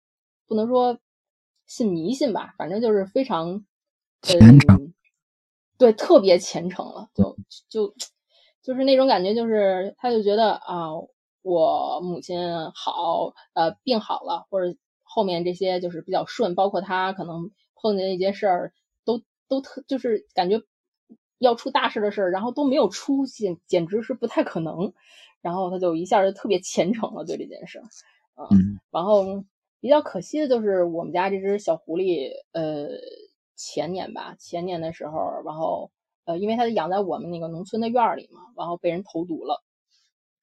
[0.46, 0.98] 不能说
[1.66, 3.64] 信迷信吧，反正就是非常
[4.22, 4.94] 虔诚。
[5.76, 7.36] 对，特别虔诚了，就
[7.68, 7.92] 就
[8.62, 10.90] 就是那种感觉，就是他就觉得啊，
[11.44, 12.36] 我母亲
[12.74, 18.72] 好，呃，病好了，或者后面这些就是比较顺，包括他可能碰见一些事儿，
[19.04, 20.60] 都都特就是感觉
[21.38, 24.92] 要出大事的事儿，然后都没有出现，简直是不太可能。
[25.42, 27.78] 然后他就一下就特别虔诚了，对这件事，
[28.36, 29.44] 嗯，然后
[29.80, 32.88] 比较可惜的就是我们家这只小狐狸，呃。
[33.56, 35.92] 前年吧，前年的时候，然后
[36.24, 39.62] 呃，因为它养在我们那个农村的院里嘛，然后被人投毒了。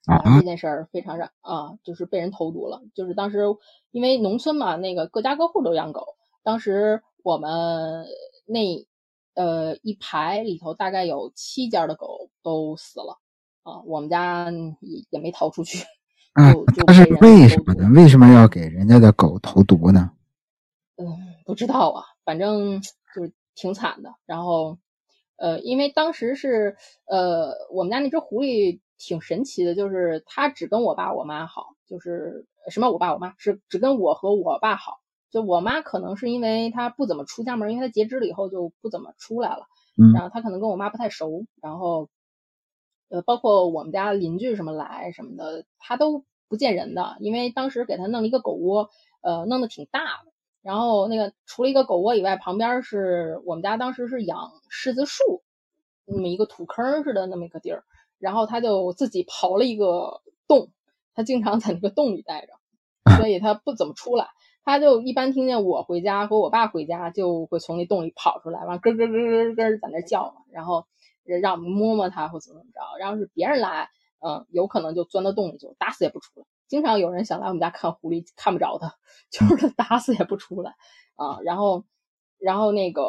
[0.05, 2.81] 啊，这件事儿非常让啊，就是被人投毒了。
[2.93, 3.43] 就是当时
[3.91, 6.15] 因为农村嘛，那个各家各户都养狗。
[6.43, 8.05] 当时我们
[8.45, 8.87] 那
[9.35, 13.19] 呃一排里头大概有七家的狗都死了
[13.63, 15.85] 啊，我们家也也没逃出去。
[16.33, 16.53] 啊，
[16.87, 17.89] 但是为什么呢？
[17.93, 20.11] 为什么要给人家的狗投毒呢？
[20.97, 21.05] 嗯，
[21.45, 22.81] 不知道啊，反正。
[23.13, 24.77] 就是挺惨的，然后，
[25.35, 34.99] 呃，因为当时是，呃，我们家那只狐狸挺神奇的，就是它只跟我爸我妈好，就是什么我爸我妈是只跟我和我爸好，
[35.31, 39.65] 就我妈可能是因为她不怎么出家门，因为她截肢了以后就不怎么出来了，
[40.13, 42.09] 然后她可能跟我妈不太熟，然后，
[43.09, 48.89] 呃，包括我们家邻居什么来什么的，她都不见人的，因为当时给她弄了一个狗窝，
[49.21, 50.31] 呃，弄得挺大的。
[50.61, 55.41] 然后那个除了一个狗窝以外，旁边是我们家当时是养柿子树，
[56.05, 57.83] 那么一个土坑似的那么一个地儿。
[58.21, 60.69] 然后他就自己刨了一个洞，
[61.13, 62.53] 他经常在那个洞里待着，
[63.17, 64.27] 所以他不怎么出来。
[64.63, 70.85] 他就一般听见我回家和我爸回家，就会从那洞里跑出来，完咯咯咯咯咯在那叫嘛，然后
[71.23, 72.99] 让我们摸摸它或怎么怎么着。
[72.99, 76.45] 然后是别人来，嗯，有可能就钻到洞里，就打死也不出来。
[76.67, 78.93] 经常有人想来我们家看狐狸，看不着它，
[79.31, 80.75] 就是它打死也不出来
[81.15, 81.39] 啊。
[81.43, 81.83] 然后，
[82.37, 83.01] 然后那个，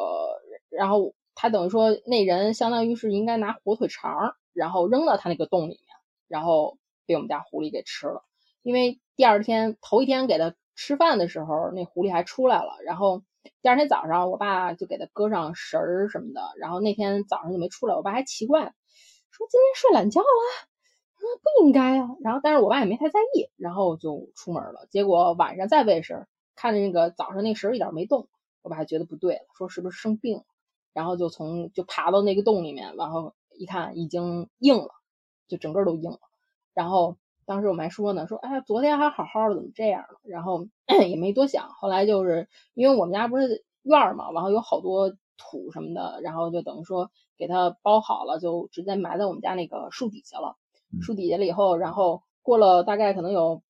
[0.70, 5.96] 然后他等于说那人相当于是应该拿火腿肠，然后扔到他那个洞里面，
[6.28, 8.24] 然后被我们家狐狸给吃了。
[8.62, 12.78] 因为第二天头一天给他吃饭的时候，那狐狸还出来了。
[12.84, 13.22] 然后
[13.60, 16.40] 第二天早上，我爸就给他搁上食儿什么的。
[16.58, 18.72] 然后那天早上就没出来，我爸还奇怪，
[19.30, 20.26] 说今天睡懒觉了。
[21.22, 24.88] 不应该啊，然后但是我爸也没太在意，然后就出门了。
[24.90, 28.28] 结果晚上再喂食，看着那个早上那食一点没动，
[28.60, 30.44] 我爸还觉得不对了，说是不是生病了？
[30.92, 34.88] 然后就从就爬到那个洞里面，然后一看已经硬了，
[35.48, 36.18] 就整个都硬了。
[36.74, 40.20] 然后当时我们还说呢，说哎呀，昨天还好好的，怎么这样了？
[40.24, 40.66] 然后
[41.08, 41.68] 也没多想。
[41.68, 50.56] 后来就是因为我们家不是院嘛，然后有好多土什么的，然后就等于说给它包好了，就直接埋在我们家那个树底下了。
[51.00, 53.62] 树底下了以后，然后过了大概可能有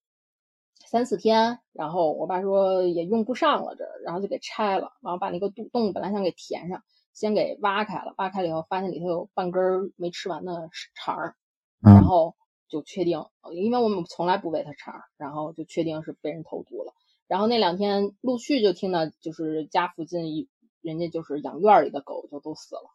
[0.86, 11.36] 三四天，然后我爸说也用不上了这儿，然后就给拆了，然后把那个洞洞本来想给填上，先给挖开了，挖开了以后发现里头有半根没吃完的肠儿，
[11.80, 12.34] 然后
[12.68, 16.94] 就确定，因为我们从来不喂它肠儿，然后就确定是被人投毒了。
[17.28, 20.48] 然后那两天陆续就听到，就是家附近一
[20.80, 22.90] 人家就是养院里的狗就都死了，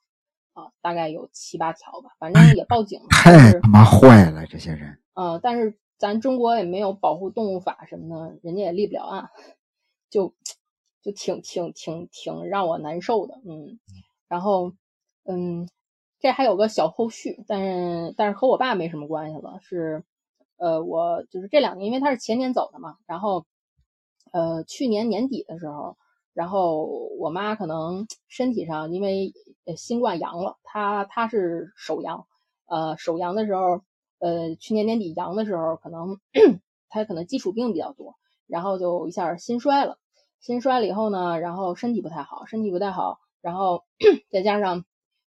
[0.53, 3.07] 啊，大概有七八条吧，反正也报警了。
[3.09, 4.99] 太他妈坏了，这些人。
[5.13, 9.29] 呃，但是咱中国也没有保护动物法什么的，人家也立不了案，
[10.11, 10.35] 就
[11.01, 13.79] 就挺挺挺挺让我难受的，嗯。
[14.27, 14.73] 然后，
[15.25, 15.67] 嗯，
[16.19, 20.03] 这还有个小后续，但是但是和我爸没什么关系了，是，
[20.57, 23.45] 呃，我就是这两年，因为他是前年走的嘛，然后。
[24.33, 25.95] 呃，去年年底的时候，
[26.33, 26.83] 然后
[27.17, 29.31] 我妈可能身体上因为
[29.77, 32.27] 新冠阳了，她她是首阳，
[32.67, 33.81] 呃，首阳的时候，
[34.19, 36.19] 呃，去年年底阳的时候，可能
[36.89, 38.15] 她可能基础病比较多，
[38.47, 39.97] 然后就一下心衰了，
[40.41, 43.85] 心衰了以后呢，然后身体不太好，身体不太好，然后
[44.29, 44.83] 再加上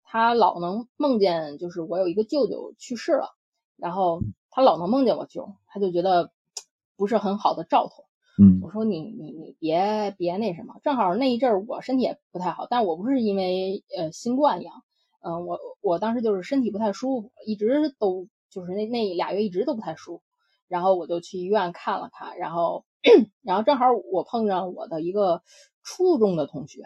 [0.05, 3.31] 他老能梦见，就是我有一个舅舅去世了，
[3.79, 4.21] 然后
[4.51, 6.31] 他老能梦见我舅，他就觉得
[6.95, 8.05] 不是很好的兆头。
[8.39, 14.75] 嗯，我说你你你别别那什么，正好那一阵儿我身体也不太好，但我不是因为呃新冠阳，
[15.23, 20.23] 嗯，我我当时就是身体不太舒服，一直都就是那那俩月一直都不太舒服，
[20.69, 22.85] 然后我就去医院看了看，然后
[23.41, 25.43] 然后正好我碰上我的一个
[25.83, 26.83] 初中的同学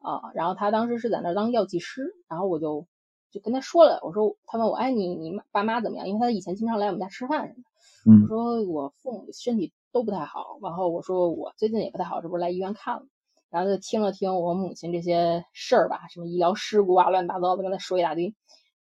[0.00, 2.86] 啊，然后他当时是在那儿当药剂师，然后我就
[3.30, 6.08] 就跟他说了，我说他问我哎你你爸妈怎么样？
[6.08, 9.72] 因为他以前经常来我们家吃饭什么的，我说我父母身体。
[9.92, 13.06] 都不太好，然后我说我最近也不太好，这不是来医院看了，
[13.50, 18.32] 然后就听了听我母亲这些事儿吧，什么医疗事故啊，乱七八糟的跟他说一大堆，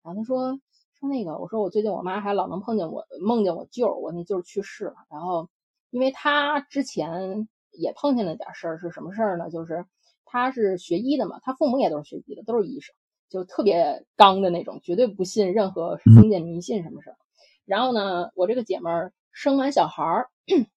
[0.04, 0.60] 然后他说
[1.00, 5.48] 说那个，我说我最近我妈还老能碰见我，梦见我舅，我那舅去世了，然后
[5.92, 9.50] 因为他之前也碰见了点事儿，是什么事儿呢？
[9.50, 9.86] 就是
[10.28, 12.94] 他是学医的嘛，他父母也都是学医的，都是医生，
[13.30, 17.18] 就特别刚的那种，绝对不信任何封建迷信什么事儿。
[17.66, 20.30] 然后呢，我这个姐们儿生完小孩儿。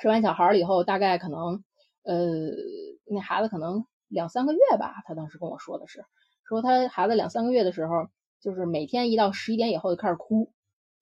[0.00, 1.62] 生完小孩了以后，大概可能，
[2.02, 2.16] 呃，
[3.04, 4.94] 那孩子可能两三个月吧。
[5.06, 6.04] 他当时跟我说的是，
[6.42, 8.08] 说他孩子两三个月的时候，
[8.40, 10.50] 就是每天一到十一点以后就开始哭，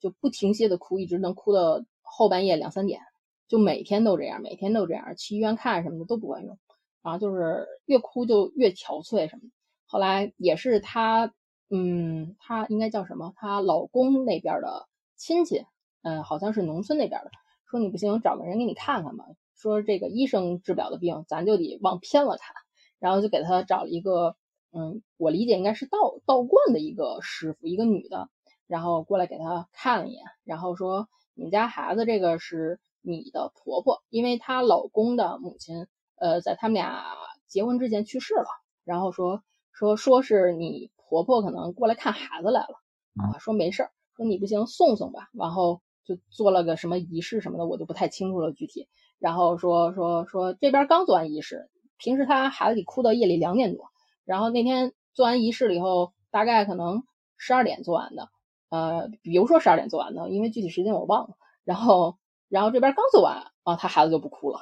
[0.01, 3.01] 就不停歇的哭，一直能哭到后半夜两三点，
[3.49, 6.59] 就每天都这样，每天都这样，去医院看什么的都不管用，
[7.03, 9.43] 然后就是越哭就越憔悴什么。
[9.87, 11.33] 后来也是她，
[11.69, 13.33] 嗯，她应该叫什么？
[13.37, 14.87] 她老公那边的
[15.17, 15.65] 亲戚，
[16.03, 17.31] 嗯，好像是农村那边的。
[17.71, 19.25] 说你不行，找个人给你看看吧。
[19.57, 22.55] 说这个医生治不了的病，咱就得往偏了看。
[22.99, 24.37] 然后就给他找了一个，
[24.73, 28.29] 嗯，我理解应该是道道观的一个师傅，一个女的，
[28.67, 35.87] 然后过来给他看了一眼，然后说你们家孩子这个是你的婆婆，因为她老公的母亲，
[36.21, 37.05] 呃，在他们俩
[37.49, 38.47] 结婚之前去世了。
[38.85, 42.81] 然后说说说是你婆婆可能过来看孩子来了
[43.17, 45.29] 啊，说没事儿，说你不行送送吧。
[45.33, 45.83] 然后。
[46.07, 48.89] 就做了个什么仪式什么的，我就不太清楚了具体。
[49.21, 53.91] 然后说说说这边刚做完仪式，平时他孩子得哭到夜里两点多。
[54.25, 57.05] 然后那天做完仪式了以后，大概可能
[57.37, 58.29] 十二点做完的，
[58.71, 61.37] 呃，比如说十二点做完的，因为具体时间我忘了。
[61.63, 64.59] 然后然后这边刚做完啊，他孩子就不哭了。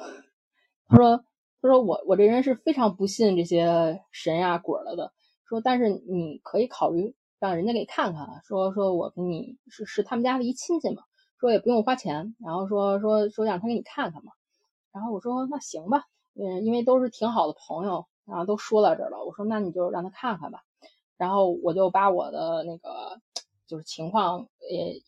[0.88, 1.24] 他说
[1.60, 5.12] 他说我我这人是非常不信这些神呀鬼了的。
[5.44, 11.02] 说但是你可以考虑让人家给看看，说说我给你是是他们家的一亲戚嘛。
[11.40, 14.32] 说也不用花钱，然后说说说让他给你看看嘛，
[14.92, 16.02] 然后我说那行吧，
[16.34, 20.64] 嗯，因为都是挺好的朋友，然后都说到这儿了，我说那你就让他看看吧，
[21.16, 23.20] 然后我就把我的那个
[23.68, 25.00] 就是情况，呃，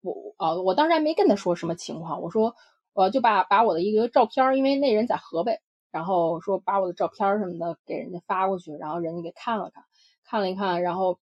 [0.00, 2.56] 我啊，我当时还没跟他说什么情况，我说
[2.94, 9.84] 我就把把我的一个照片，因为那人在河北，然后说把我的照片什么的给人家发过去，然后人家给看了看，
[10.24, 11.18] 看了一看，然后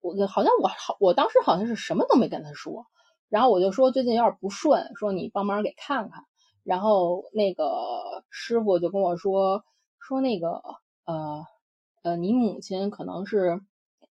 [0.00, 2.86] 我好像我好，我当时好像是什么都没跟他说。
[3.28, 6.24] 然后我就说最近有点不顺，说你帮忙给看看。
[6.64, 9.64] 然后那个师傅就跟我说
[9.98, 10.62] 说那个
[11.04, 11.44] 呃
[12.02, 13.60] 呃，你母亲可能是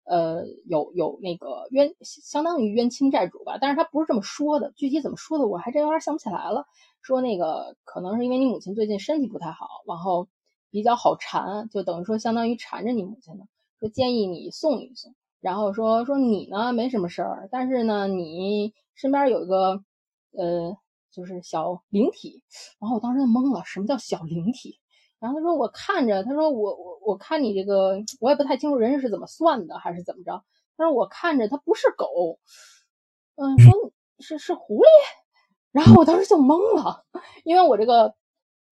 [0.06, 3.58] 呃有有那个冤，相当于冤亲债主吧。
[3.60, 6.66] 但是他不是这么说的，具体怎么说的我还真有点想不起来了。
[7.02, 10.28] 说那个可能是因为你母亲最近身体不太好，然后
[10.72, 13.46] 比较好缠，就等于说相当于缠着你母亲呢。
[13.80, 15.14] 说建议你送一送。
[15.42, 18.74] 然后说说你呢没什么事儿，但是呢你。
[18.98, 19.84] 身边有一个，
[20.32, 20.78] 呃，
[21.12, 22.42] 就是小灵体，
[22.80, 24.80] 然后我当时就懵了，什么叫小灵体？
[25.20, 30.44] 然后他说我看着，他说我我我看你这个，我也不太清楚人是怎么算的，还是怎么着？
[30.78, 32.40] 他说我看着它不是狗，
[33.36, 34.88] 嗯，说是是狐狸，
[35.72, 37.06] 然后我当时就懵了，
[37.44, 38.16] 因为我这个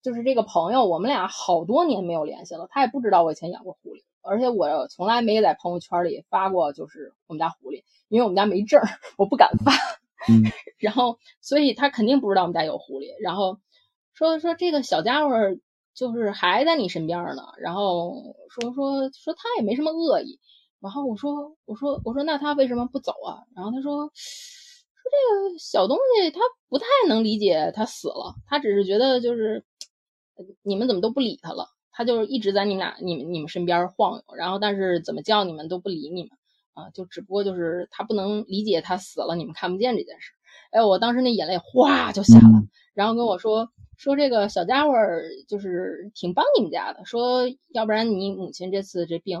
[0.02, 8.86] 就是这个朋友，我们俩好多年没有联系了，他也不知道我以前养过狐狸，而且我从来没在朋友圈里发过，就是我们家狐狸，因为我们家没证儿，
[9.16, 9.72] 我不敢发。
[10.26, 10.42] 嗯，
[10.78, 13.08] 然后，所以他肯定不知道我们家有狐狸。
[13.22, 13.58] 然后
[14.14, 15.34] 说说这个小家伙
[15.94, 17.42] 就是还在你身边呢。
[17.58, 20.38] 然后说说说他也没什么恶意。
[20.80, 23.44] 然后我说我说我说那他为什么不走啊？
[23.54, 24.12] 然后他说说
[25.04, 29.64] 这个小东西他不太能理解他死了，他只是觉得就是
[30.62, 31.68] 你们怎么都不理他了。
[31.96, 36.30] 他就是一直在你们俩、你们、你们身边晃悠，然后但是怎么叫你们都不理你们
[36.72, 40.32] 啊，就只不过就是他不能理解他死了你们看不见这件事。
[40.72, 42.64] 哎，我当时那眼泪哗就下了，
[42.94, 43.70] 然后跟我说
[44.04, 44.92] 说这个小家伙
[45.48, 49.40] 就是挺帮你们家的，说要不然你母亲这次这病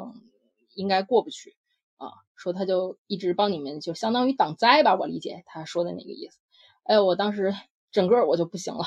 [0.74, 1.54] 应该过不去
[1.98, 6.38] 啊，说他就一直帮你们，就相当于挡灾吧，我理解他说的那个意思。
[6.84, 7.52] 哎，我当时
[7.92, 8.86] 整个我就不行了，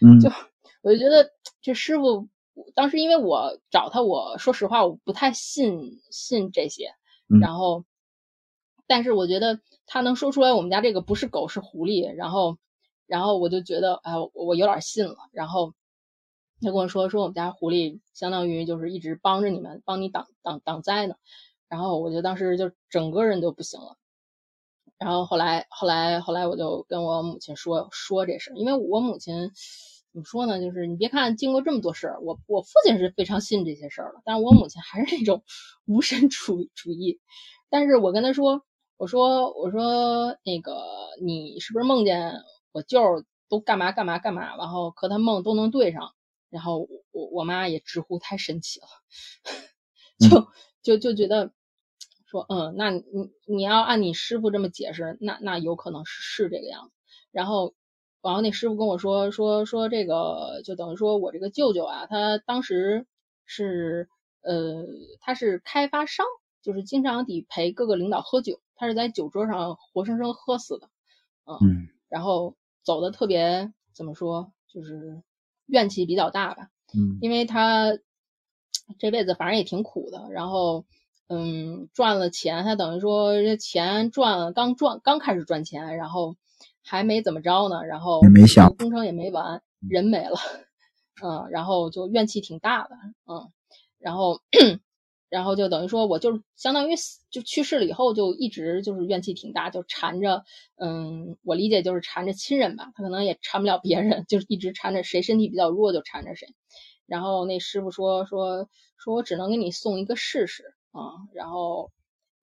[0.00, 0.30] 嗯 就
[0.80, 2.26] 我就觉得这师傅。
[2.74, 6.94] 当时因为我找他，我说实话我不太信信这些，
[7.38, 7.84] 然后，
[8.86, 12.56] 但是我觉得他能说出来我们家这个不是狗是狐狸，然后，
[13.08, 15.16] 然后我就觉得哎，我有点信了。
[15.32, 15.74] 然后
[16.60, 21.16] 他跟我说说我们家狐狸相当于就是一直帮着你们，帮你挡挡挡灾呢。
[21.68, 23.96] 然后我就当时就整个人都不行了。
[24.98, 29.50] 然后后来后来后来我就跟我母亲说说这事，因为我母亲。
[30.10, 30.58] 怎么说呢？
[30.58, 35.44] 就是你别看经过这么多事儿，我我父亲是非常信这些事儿的，但是我母亲还是那种
[35.84, 37.20] 无神主主义。
[37.68, 38.62] 但是我跟他说，
[38.96, 40.80] 我说我说那个
[41.22, 42.32] 你是不是梦见
[42.78, 46.14] 我舅都干嘛干嘛干嘛，然后和他梦都能对上，
[46.48, 48.86] 然后我我妈也直呼太神奇了，
[50.18, 50.48] 就
[50.82, 51.52] 就就觉得
[52.26, 53.04] 说嗯，那你
[53.46, 56.92] 你要按你师傅这么解释，那那有可能是是这个样子，
[57.32, 57.74] 然后。
[58.20, 63.06] 然后那师傅跟我说说说这个，就等于说我这个舅舅啊，他当时
[63.46, 64.08] 是
[64.42, 64.84] 呃，
[65.20, 66.26] 他是开发商，
[66.60, 70.90] 就是经常得陪各个领导喝酒，他是在酒桌上活生生喝死的，
[71.46, 72.56] 嗯，然后
[72.88, 75.22] 走的特别怎么说，就是
[75.66, 77.98] 怨气比较大吧，嗯，因为他
[78.98, 80.86] 这辈子反正也挺苦的，然后
[81.28, 86.36] 嗯，赚了钱，他等于说这钱赚了，刚赚刚开始赚钱，然后。
[86.90, 88.22] 还没怎么着呢，然后
[88.78, 90.38] 工程也没完，人没了，
[91.22, 93.52] 嗯，然后就怨气挺大的，嗯，
[93.98, 94.40] 然后，
[95.30, 96.94] 然后就等于说我就相当于
[97.30, 100.44] 就去世了以后就一直就是怨气挺大，就缠着，
[100.76, 106.48] 嗯，我理解就是缠着亲人吧，他可能也缠不了别人， 就是一直缠着谁身体比较弱就缠着谁，
[107.06, 111.90] 然后那师傅说说说我只能给你送一个试试啊，然后。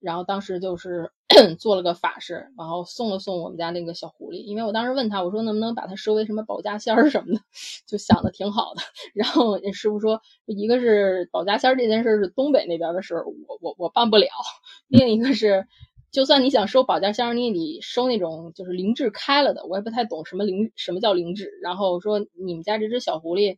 [0.06, 1.12] 然后当时就是
[1.60, 7.42] 做了个法事，然后送了送我们家那个小狐狸，因为我当时问他，我说能不能把它收为什么保家仙儿什么的，
[7.88, 8.82] 就想的挺好的。
[9.16, 14.28] 然后那师傅说，一个是保家仙儿这件事是东北那边的事儿，我我我办不了；
[14.88, 15.66] 另一个是，
[16.12, 21.50] 就算你想收保家仙儿，你也得收那种就是灵智开了的，我也不太懂什么灵什么叫灵智。
[21.64, 23.58] 然后说你们家这只小狐狸，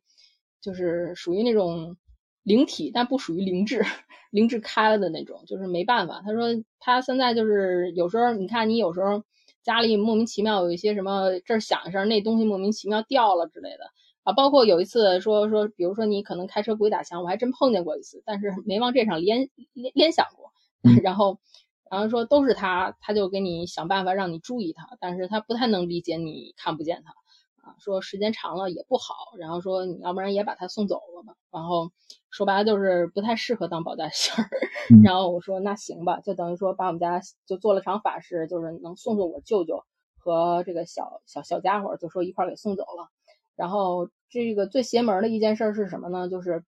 [0.62, 1.98] 就是属于那种。
[2.48, 3.84] 灵体，但不属于灵智，
[4.32, 6.22] 灵智开了的那种，就是没办法。
[6.26, 6.48] 他说
[6.80, 9.22] 他现在就是有时候，你看你有时候
[9.64, 13.91] 家里莫名其妙有一些什么这儿响一声，那东西莫名其妙掉了之类的
[14.24, 14.32] 啊。
[14.32, 20.54] 包括有一次说说，比如说你可能开车鬼打墙，我还真碰见过一次，但是没往这上联联联想过。
[21.04, 21.39] 然后
[21.91, 27.14] 然后说都是他，他就给你想办法让你注意他，但是他不太能理解你看不见他。
[27.80, 31.34] 说时间长了也不好，然后说你要不然也把他送走了吧。
[31.51, 31.91] 然后
[32.30, 34.49] 说白了就是不太适合当保家仙儿。
[35.03, 39.84] 然后我说那行吧，就等于说把我们家就做了场法事，就是能送送我舅舅
[40.18, 43.09] 和这个小小小家伙，就说一块儿给送走了。
[43.55, 46.30] 然后这个最邪门的一件事是什么呢？
[46.30, 46.63] 就是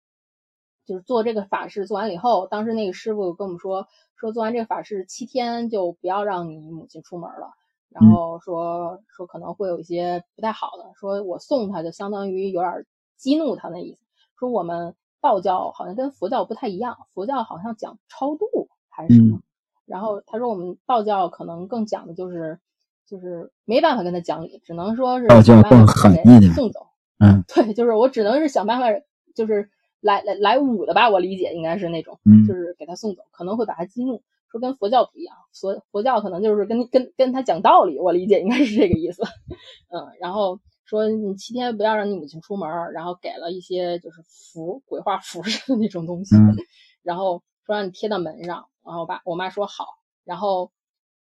[0.86, 3.86] 就是做这个法事做完了以后，当时那个师傅跟我们说，
[4.16, 7.52] 说做完这个法事七天就不要让你母亲出门了。
[7.90, 12.86] 然后说说可能会有一些不太好的，说我送他就相当于有点
[13.16, 13.98] 激怒他那意思。
[14.38, 18.46] 说我们道教好像跟佛教不太一样，佛教好像讲超度
[18.88, 19.40] 还是什么。
[19.84, 22.60] 然后他说我们道教可能更讲的就是
[23.06, 26.86] 就是没办法跟他讲理，只能说是道教更狠一点送走。
[27.18, 28.86] 嗯， 对，就是我只能是想办法，
[29.34, 29.68] 就是
[30.00, 34.22] 来来来武的吧，我理解应该是那种，就是给他送走，可能会把他激怒。
[34.50, 39.22] 说跟佛教不一样，佛佛教可能就是跟跟跟他讲道理，我理解应该是这个意思。
[39.88, 46.34] 嗯，然后说你七天不要让你母亲出门，然后给了一些就是符，鬼画符似的那种东西，
[47.02, 48.66] 然后说让你贴到门上。
[48.84, 49.84] 然后我爸我妈说好。
[50.24, 50.70] 然后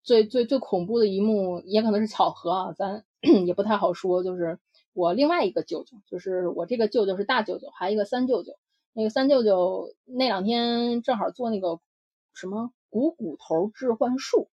[0.02, 3.04] 最最最恐怖的一幕，也可能是巧合啊，咱
[3.46, 4.22] 也不太好说。
[4.22, 4.58] 就是
[4.92, 8.52] 我另外一个舅舅，就是我这个舅舅是大舅舅，还有一个三舅舅。
[8.92, 11.78] 那个三舅舅那两天正好做那个
[12.34, 14.49] 什么股骨头置换术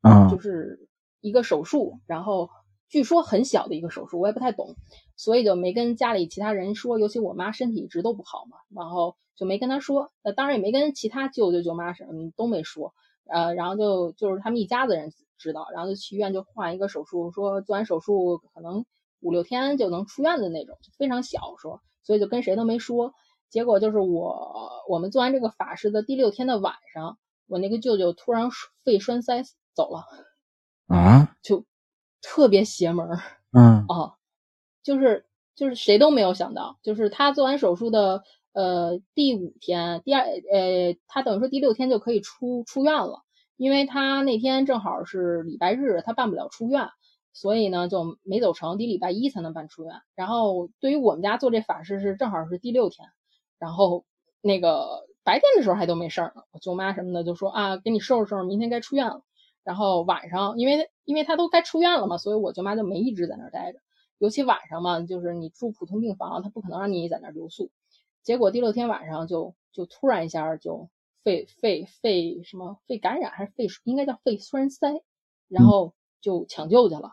[0.00, 0.88] 啊，就是
[1.20, 2.48] 一个手术，然后
[2.88, 4.76] 据说很小的一个手术，我也不太懂，
[5.16, 12.94] 所以就没跟家里其他人说，尤其我妈身体一直都不好嘛，然后就没跟她说，那，当然也没跟其他舅舅舅妈什么都没说，
[13.26, 18.84] 呃，然后就就是他们一家子人知道，然后就去医院就换一个手术，说做完手术可能
[19.20, 23.14] 五六天就能出院的那种，非常小，说，所以就跟谁都没说。
[23.48, 27.18] 结果就是我我们做完这个法事的第六天的晚上，
[27.52, 28.48] 我那个舅舅突然
[28.82, 29.42] 肺栓塞
[29.74, 30.06] 走了，
[30.86, 31.66] 啊， 就
[32.22, 33.20] 特别邪门儿，
[33.52, 34.16] 嗯啊，
[34.82, 38.24] 就是就是谁都没有想到，就是他做完手术的
[38.54, 43.22] 呃第五天，第二呃他等于说第六天就可以出出院了，
[43.58, 46.88] 因为他那天正好是礼拜日，他办不了出院，
[47.34, 49.92] 所以呢就没走成，得礼拜一才能办出院。
[50.14, 53.10] 然后对于我们家做这法事是正好是第六天。
[53.58, 54.06] 然后
[54.40, 59.22] 那个白天的时候还都没事儿呢，我舅妈什么的就说啊，给你收拾收拾，明天该出院了。
[59.62, 63.78] 然后晚上，因为因为他都该出院了嘛，所以我舅妈就没一直在那儿待着。
[64.18, 67.70] 尤其晚上嘛，就是你住普通病房，他不可能让你在那儿留宿。
[68.22, 70.88] 结果第六天晚上就就突然一下就
[71.22, 75.02] 肺肺肺什么肺感染还是肺应该叫肺栓塞，
[75.48, 77.12] 然后就抢救去了。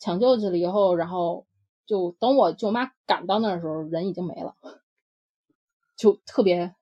[0.00, 1.46] 抢救去了以后，然后
[1.86, 4.54] 就等我舅妈赶到那儿的时候，人已经没了。
[5.96, 6.74] 就特别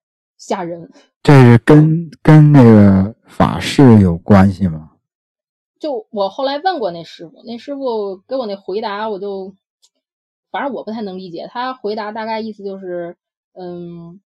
[0.45, 0.91] 吓人，
[1.23, 4.91] 这是跟跟那个法事有关系吗？
[5.79, 9.55] 就我后来问过那师傅，那师傅给我那回答，我就
[10.51, 11.47] 反正我不太能理解。
[11.49, 13.17] 他回答大概意思就是，
[13.53, 14.21] 嗯，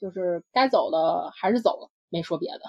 [0.00, 2.64] 就是该走的还是走了，没说别的。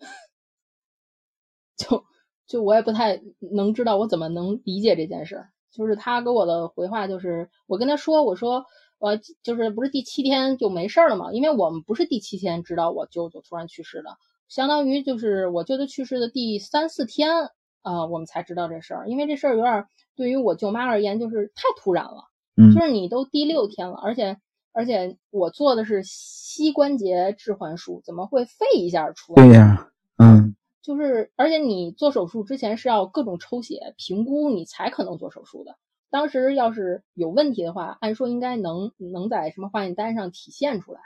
[1.78, 2.04] 就
[2.48, 3.22] 就我也不太
[3.52, 5.46] 能知道我怎么能理解这件事。
[5.70, 8.66] 就是他给我的回话就是，我跟他说，我说。
[8.98, 11.32] 我就是不是第七天就没事了嘛？
[11.32, 14.16] 因为我们不是第七天知道我舅舅突然去世的，
[14.48, 17.50] 相当于就是我舅舅去世的第三四天
[17.82, 19.08] 啊，我们才知道这事儿。
[19.08, 22.24] 因为这事儿有点对于我舅妈而言就是太突然了，
[22.56, 24.38] 嗯，就是你都第六天了，而且
[24.72, 29.42] 而且我做的是膝关节置换术，怎么会肺一下出来？
[29.42, 35.76] 对呀，嗯，就是而且你做手术之前是要各种抽血评估，你才可能做手术的。
[36.08, 41.00] 当时要是有问题的话，按说应该能能在什么化验单上体现出来，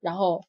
[0.00, 0.44] 然后，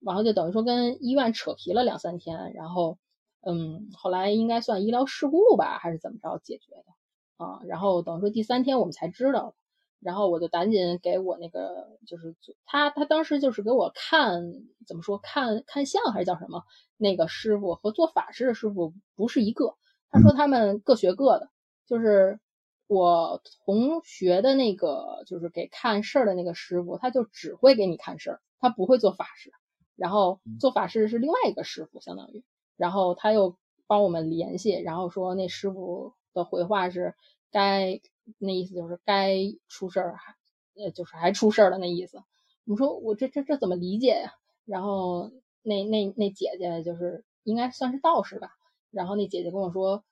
[0.00, 2.98] 然后就等于说跟医院扯皮了两三天，然后，
[3.42, 7.60] 嗯，后来应该算医疗事故吧，还是怎么着解决的啊？
[7.66, 9.54] 然后等于说第三天我们才知道，
[10.00, 12.34] 然后我就赶紧给我那个就是
[12.64, 14.42] 他他当时就是给我看
[14.86, 16.62] 怎么说看看相还是叫什么
[16.96, 19.76] 那个师傅和做法事的师傅不是一个，
[20.10, 21.50] 他说他们各学各的，
[21.86, 22.40] 就是。
[22.86, 29.52] 我同学的那个就是给看事儿的那个师傅，他就只会给你看事儿，他不会做法事。
[29.96, 32.44] 然后做法事是另外一个师傅，相当于。
[32.76, 33.56] 然后他又
[33.86, 37.14] 帮我们联系，然后说那师傅的回话是
[37.50, 38.00] 该
[38.38, 40.34] 那意思就是该出事儿还
[40.76, 42.22] 呃就是还出事儿了那意思。
[42.66, 44.34] 我说我这这这怎么理解呀？
[44.66, 45.32] 然后
[45.62, 48.50] 那那那姐姐就是应该算是道士吧。
[48.90, 50.04] 然后那姐姐跟我说。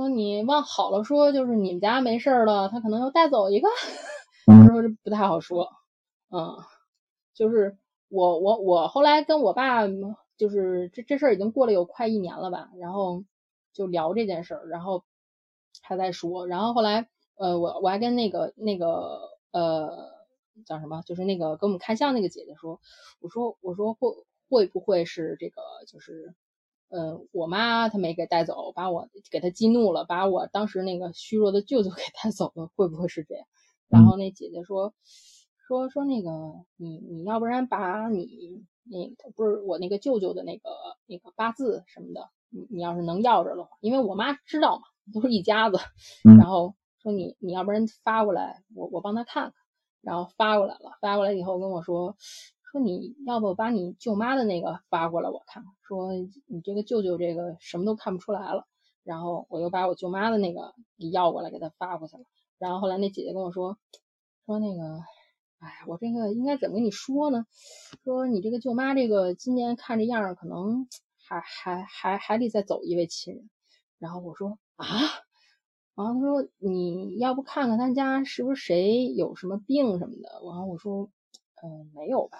[0.00, 3.68] 说你往好了说，就是你们家没事了，他可能又带走一个。
[4.46, 5.68] 他说这不太好说，
[6.30, 6.56] 嗯，
[7.34, 7.76] 就是
[8.08, 9.86] 我我我后来跟我爸，
[10.38, 13.24] 就是这这事儿已经过了有快一年了吧，然后
[13.74, 15.04] 就聊这件事儿，然后
[15.82, 19.20] 他在说，然后后来呃我我还跟那个那个
[19.52, 20.08] 呃
[20.64, 22.80] 叫什么，就是那个给我们看相那个姐姐说，
[23.20, 24.08] 我说我说会
[24.48, 26.34] 会不会是这个就是。
[26.90, 33.46] 呃，我妈她没给带走，把我给她激怒了，把我当时那个虚弱的舅舅 给带走了，会不会是这样？
[33.88, 34.92] 然后那姐姐说
[35.66, 36.30] 说说那个
[36.76, 40.70] 你你要不然把你那不是我那个舅舅的那个
[41.06, 44.82] 那个八字什么的，你你要是能要着的话，因为我妈知道嘛，
[45.14, 45.78] 都是一家子。
[46.38, 49.54] 然后说你你要不然发过来，我我帮他看看。
[50.02, 52.16] 然后发过来了，发过来以后跟我说。
[52.70, 56.12] 说你要不把你舅妈的那个发过来我看看，说
[56.46, 58.66] 你这个舅舅这个什么都看不出来了。
[59.02, 62.22] 然后我又把我舅妈的那个给要过来给他发过去了。
[62.58, 63.78] 然后后来那姐姐跟我说，
[64.44, 65.00] 说那个，
[65.58, 67.46] 哎，我这个应该怎么跟你说呢？
[68.04, 73.50] 说你这个舅妈这个今年看这样，可能还还还还得再走一位亲人。
[73.98, 74.86] 然后我说啊，
[75.94, 80.42] 然后他说你要不看看他家是不是谁有什么病什么的？
[80.44, 81.10] 然后我说，
[81.62, 82.38] 嗯，没有吧。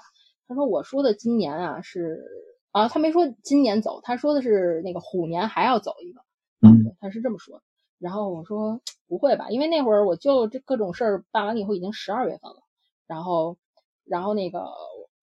[0.51, 2.25] 他说：“我说的今年啊是
[2.73, 6.23] 啊，他没说今年走，他说的是那个虎年还要走一个，
[6.61, 7.63] 嗯，他是这么说。
[8.01, 12.63] 然后我说不会吧，因为那会儿我就这各种事儿办完了以后已经十二月份了，
[13.07, 13.59] 然后
[14.05, 14.67] 然后那个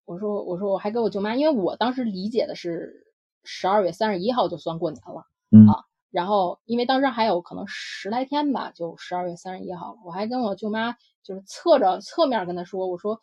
[0.06, 3.12] 我说我说我还给我舅妈，因为我当时理解的是
[3.44, 5.26] 十二月三十一号就算过年了
[5.70, 5.84] 啊。
[6.10, 9.98] 然后因为当时还有可能十来天吧，就十二月三十一号了。
[10.06, 10.96] 我还跟我舅妈
[11.28, 13.20] 就是侧着侧面跟他说，我说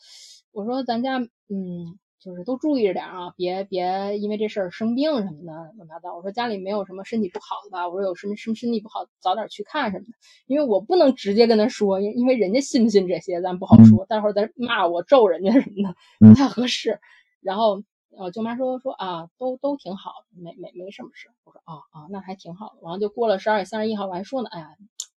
[0.52, 1.18] 我说咱家
[1.50, 1.98] 嗯。
[2.18, 6.16] 就是都注意着点啊，别别因为这事儿生病什么的乱七八糟。
[6.16, 7.88] 我说家里没有什么身体不好的吧？
[7.88, 10.12] 我说有什么什么身体不好，早点去看什么的。
[10.48, 14.08] 因为我不能直接跟他说，因为人家信不信这些咱不好说。
[14.08, 17.00] 待会儿再骂我咒人家什么的不太合适。
[17.42, 21.30] 然后我舅妈说说啊，都都挺好，没没没什么事。
[21.44, 22.82] 我说啊啊，那还挺好的。
[22.82, 24.70] 完了就过了十二月三十一号，我还说呢，哎呀，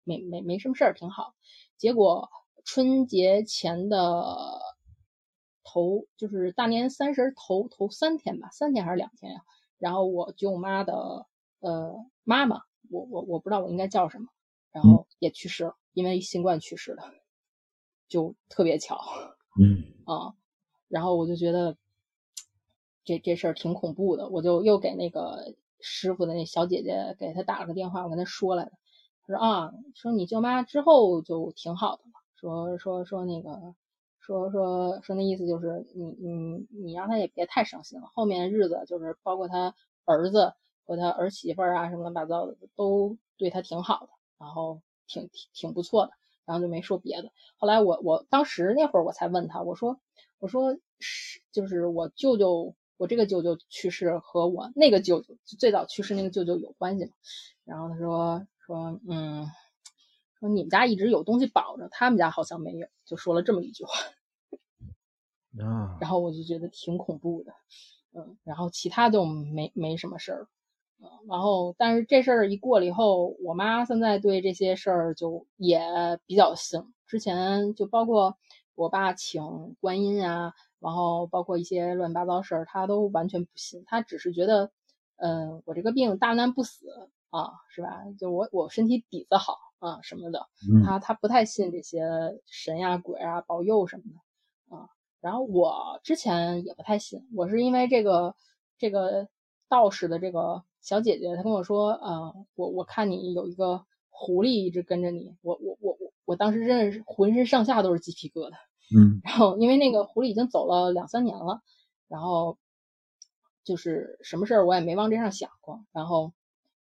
[0.03, 1.33] 没没没什么事儿，挺好。
[1.77, 2.27] 结果
[2.67, 4.59] 春节前的。
[5.69, 9.41] 头就是大年三十头头三天吧，三天还是两天呀？
[9.77, 11.27] 然后我舅妈的
[11.59, 14.29] 呃妈妈，我我我不知道我应该叫什么，
[14.71, 17.03] 然后也去世了，因为新冠去世的，
[18.07, 18.97] 就特别巧，
[19.59, 20.33] 嗯啊，
[20.87, 21.75] 然后我就觉得
[23.03, 28.71] 这这事儿挺恐怖的，我就又给那个师傅的那小姐姐给她打了个电话，我跟她说来的，
[29.27, 33.75] 她说啊，说你舅妈之后就挺好的了，说说说那个。
[34.19, 39.73] 说说说那意思就是你你你让他也别太伤心了，后面日子就是包括他
[40.03, 46.11] 儿子和他儿媳妇啊什么乱七八糟的都对他挺好的，然后挺挺挺不错的，
[46.43, 47.31] 然后就没说别的。
[47.55, 49.97] 后来我我当时那会儿我才问他，我说
[50.39, 57.11] 我说是就是我舅舅我这个舅舅去世和我那个舅舅最早去世那个舅舅有关系吗？
[57.63, 59.47] 然后他说说嗯
[60.39, 63.93] 说你们家一直有东西保着，他们家好像没有，就说了这么一句话。
[65.59, 67.51] 啊，然后我就觉得挺恐怖的，
[68.13, 70.47] 嗯，然后其他就没没什么事儿，
[71.01, 75.79] 嗯，然后但是这事儿一过了以后，我妈现在对这些事儿就也
[76.27, 78.37] 比较信，之前就包括
[78.75, 84.71] 我爸请观音啊，然后包括一些乱七八糟事儿，他都完全不信，他只是觉得，
[85.15, 88.03] 嗯，我这个病大难不死啊，是吧？
[88.19, 90.47] 就我我身体底子好啊什么的，
[90.85, 92.01] 他他不太信这些
[92.45, 94.03] 神呀鬼啊保佑什么
[94.69, 94.89] 的，啊。
[95.19, 98.35] 然后我之前也不太信，我是因为这个
[98.77, 99.27] 这个
[99.67, 108.53] 道士的这个小姐姐，她跟我说，嗯，我我看你有一个狐狸一直跟着你，我我我我我当时真的是浑身上下都是鸡皮疙瘩，
[108.95, 111.61] 嗯， 然后因为那个狐狸已经走了两三年了，
[112.07, 112.57] 然后
[113.63, 116.31] 就是什么事儿我也没往这上想过，然后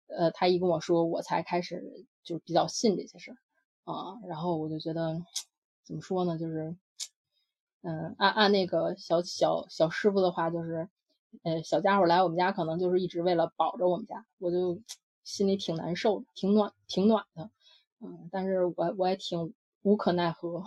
[0.07, 3.37] 呃，他一跟我说，我才开始就是比较信这些事儿
[3.85, 5.23] 啊，然后我就觉得
[5.85, 6.77] 怎么说呢，就是。
[7.85, 10.89] 嗯，按按那个小小小师傅的话，就是，
[11.43, 14.81] 呃，小家伙来我们家，可能就是一直为了保着我们家，我就
[15.25, 17.51] 心里挺难受的，挺暖，挺暖的。
[17.99, 19.53] 嗯，但是我我也挺
[19.83, 20.63] 无可奈何，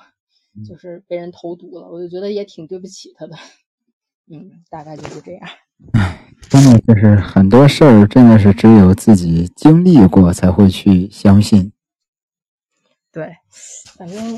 [0.67, 3.37] 就是被人投毒了，我就觉得也挺对不起他的。
[4.27, 5.49] 嗯，大概就是这样。
[6.55, 11.73] 唉，真的就是很多事儿，真的是只有自己经历过才会去相信。
[13.11, 13.35] 对，
[13.97, 14.37] 反正。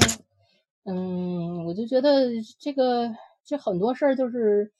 [0.90, 2.28] 嗯，我就觉得
[2.60, 3.14] 这个
[3.46, 4.72] 这很多事儿就是，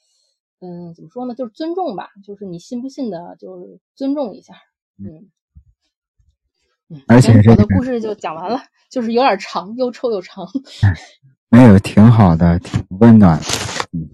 [0.62, 1.36] 嗯，怎么说呢？
[1.36, 4.56] 就是尊重吧，就是你信不信的，就是尊重一下。
[4.98, 5.30] 嗯
[6.90, 10.48] 嗯，而且我的故事就讲完了，就是有点长，又臭又长。
[11.50, 13.38] 没有，挺好的，挺温暖。
[13.92, 14.10] 嗯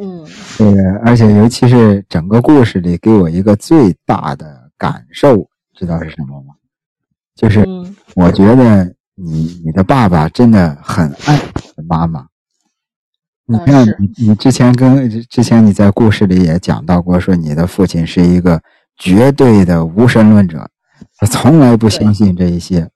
[0.00, 0.26] 嗯，
[0.56, 6.54] 这个，而且尤其是整个故事里给我一个最大的感受，知道是什么吗？
[7.34, 7.66] 就是
[8.14, 8.94] 我觉得。
[9.18, 11.40] 你你的爸爸真的很爱
[11.88, 12.26] 妈妈。
[13.46, 18.60] 你看，你你之前跟之前你在故事里也讲到过，说你的父亲是一个
[18.98, 20.68] 绝对的无神论者，
[21.16, 22.90] 他从来不相信这一些。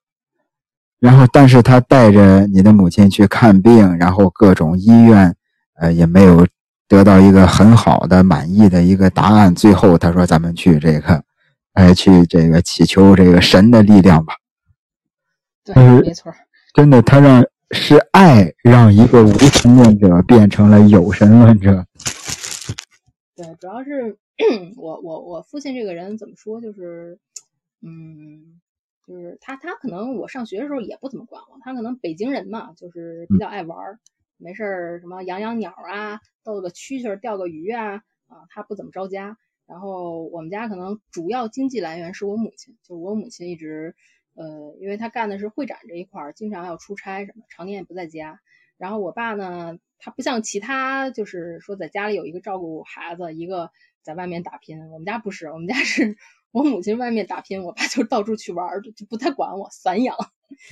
[0.99, 5.35] 然后，但是他带着你的母亲去看病，然后各种医院，
[5.77, 6.47] 呃，也没有
[6.91, 9.55] 得到一个很好的满意的一个答案。
[9.55, 11.23] 最后，他说：“咱们去这个，
[11.75, 14.35] 哎，去这个祈求这个神的力量吧。”
[15.63, 16.35] 对，没错，
[16.75, 21.87] 真的，他让是爱让一个无神论者变成了有神论者。
[23.37, 24.19] 对，主要是
[24.77, 27.21] 我我我父亲这个人怎么说，就是，
[27.83, 28.61] 嗯，
[29.07, 34.01] 就是他他可能我上学的时候也不怎么管我，他可能北京人嘛，就是比较爱玩儿，
[34.41, 39.37] 没事儿什么养养鸟啊，逗个蛐蛐，钓个鱼啊，啊，他不怎么着家。
[39.67, 43.95] 然后我们家可能主要经济来源是我母亲，就是我母亲一直。
[44.35, 48.41] 呃，因为她干的是会展这一块儿，经常要出差什么，常年也不在家。
[48.79, 53.71] 然后我爸呢，他不像其他，就是说在家里有一个照顾孩子，一个
[54.03, 54.89] 在外面打拼。
[54.93, 56.17] 我们家不是，我们家是
[56.53, 60.17] 我母亲外面打拼，我爸就到处去玩，就不太管我，散养。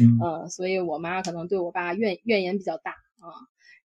[0.01, 3.27] 嗯，所以我妈可能对我爸怨怨言比较大啊。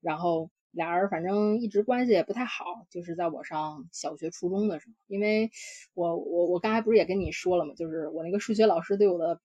[0.03, 5.49] 然后俩人反正一直关系也不太好，就是在我上小学、初中的时候，因为
[5.93, 9.39] 我我我刚才不是也跟你说了嘛，就是我那个数学老师对我的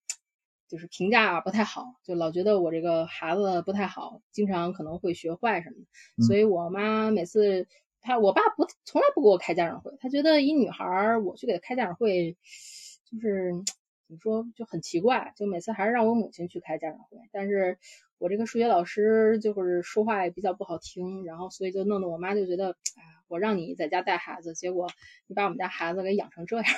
[0.68, 5.76] 就是评价不太好，就老觉得我这个孩子不太好，经常可能会学坏什么
[6.16, 7.68] 的，所以我妈每次
[8.00, 12.36] 她我爸不从来不给我开家长会，他觉得一女孩我去给她开家长会，
[13.04, 13.52] 就是
[14.08, 17.78] 怎么说就很奇怪，就每次还是让我母亲去开家长会，但是。
[18.18, 24.88] 我这个数学老师就是说话也比较不好听，然后所以就弄得我妈就觉得，哎，我让你在家带孩子，结果
[25.28, 26.70] 你把我们家孩子给养成这样了，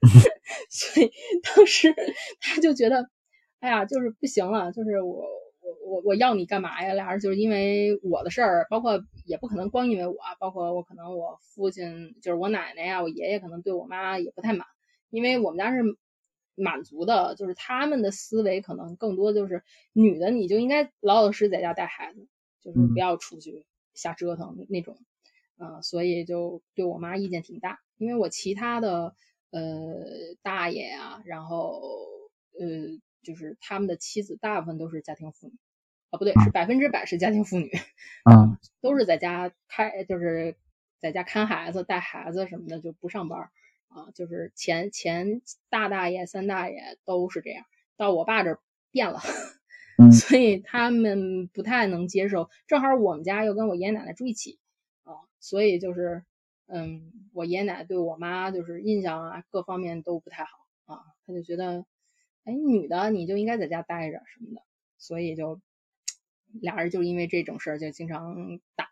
[0.70, 1.10] 所以
[1.42, 1.94] 当时
[2.40, 3.10] 她就觉得，
[3.60, 5.26] 哎呀，就是不行了，就是我
[5.60, 6.94] 我我我要你干嘛呀？
[6.94, 14.66] 俩人就是因为我的事儿，包括也不可能光因为我，包括我可能我父亲就是我奶奶呀，我爷爷可能对我妈也不太满，
[15.10, 15.82] 因为我们家是。
[16.56, 22.26] 满足的，就是他们的思维可能更多就是女的，你就应该老老实实在家带孩子，
[22.60, 24.98] 就是不要出去瞎折腾那种，
[25.58, 27.80] 啊，所以就对我妈意见挺大。
[27.98, 29.14] 因为我其他的
[29.50, 30.04] 呃
[30.42, 31.80] 大爷啊，然后
[32.58, 32.66] 呃
[33.22, 35.54] 就是他们的妻子大部分都是家庭妇女，
[36.10, 37.70] 啊不对，是百分之百是家庭妇女，
[38.24, 40.56] 啊， 都是在家开，就是
[41.00, 43.50] 在家看孩子、带孩子什么的，就不上班。
[43.88, 47.64] 啊，就是前前大大爷、三大爷都是这样，
[47.96, 48.60] 到我爸这
[48.90, 49.20] 变了，
[50.12, 52.50] 所以他们不太能接受。
[52.66, 54.58] 正好我们家又跟我爷爷奶奶住一起
[55.04, 56.24] 啊，所以就是，
[56.66, 60.50] 嗯，我爷爷奶奶对我妈就是印象啊，各方面都不太好
[60.84, 61.00] 啊。
[61.26, 61.86] 他就觉得，
[62.44, 64.62] 哎，女的你就应该在家待着什么的，
[64.98, 65.60] 所以就
[66.60, 68.90] 俩人就因为这种事儿就经常打，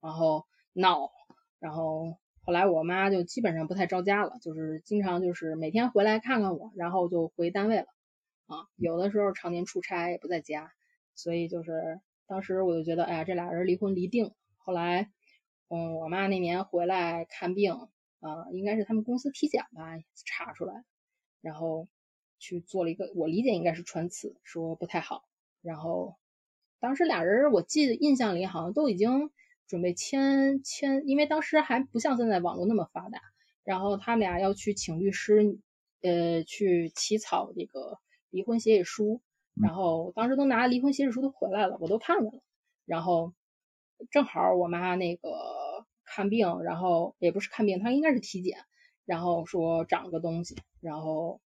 [0.00, 1.10] 然后闹，
[1.58, 2.16] 然后。
[2.46, 7.86] 后来我妈就基本上不太着家了，就是经常就是每天回来看看我，然后就回单位了，
[8.46, 10.70] 啊，有的时候常年出差也不在家，
[11.16, 14.32] 所以就是当时我就觉得，哎呀，这俩人离婚离定。
[14.58, 15.10] 后来，
[15.70, 17.72] 嗯，我妈那年回来看病，
[18.20, 20.84] 啊，应该是他们公司体检吧，查出来，
[21.40, 21.88] 然后
[22.38, 25.24] 去做了一个，我理解应该是穿刺，说不太好。
[25.62, 26.14] 然后
[26.78, 29.32] 当时俩人，我记得印象里好像都已经。
[29.66, 33.20] 准备签签，因为当时还不像现在网络那么发达，
[33.64, 35.58] 然后他们俩要去请律师，
[36.02, 37.98] 呃，去起草这个
[38.30, 39.20] 离婚协议书，
[39.54, 42.40] 然后当时都拿离婚协议书都回来了，我都看见了，
[42.84, 43.34] 然后
[44.10, 45.30] 正好我妈那个
[46.04, 48.58] 看病，然后也不是看病，她应该是体检，
[49.04, 51.40] 然后说长个东西，然后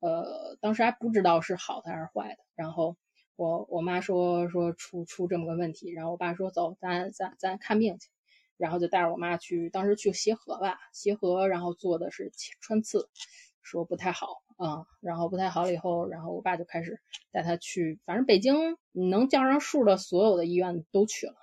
[0.00, 2.96] 呃，当时还不知道是好的还是坏的，然后。
[3.36, 8.08] 我我妈说说出出这么个问题，然后我爸说走，咱咱咱看病去，
[8.56, 13.10] 然后就带着我妈去，当时去协和吧，协和，然后做的是穿刺，
[13.62, 16.98] 说不太好啊，然后不太好了以后，然后我爸就开始
[17.30, 21.34] 带他去，反正北京能叫上数的所有的医院都去了，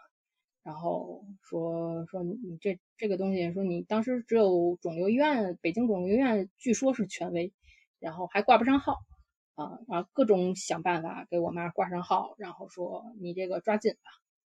[0.64, 7.54] 然后说说你这这个东西，说你当时只有肿瘤医院，北京肿瘤医院据说是权威，
[8.00, 8.98] 然后还挂不上号。
[9.56, 13.94] 啊，然后各种想办法给我妈挂上号，然后说你这个抓紧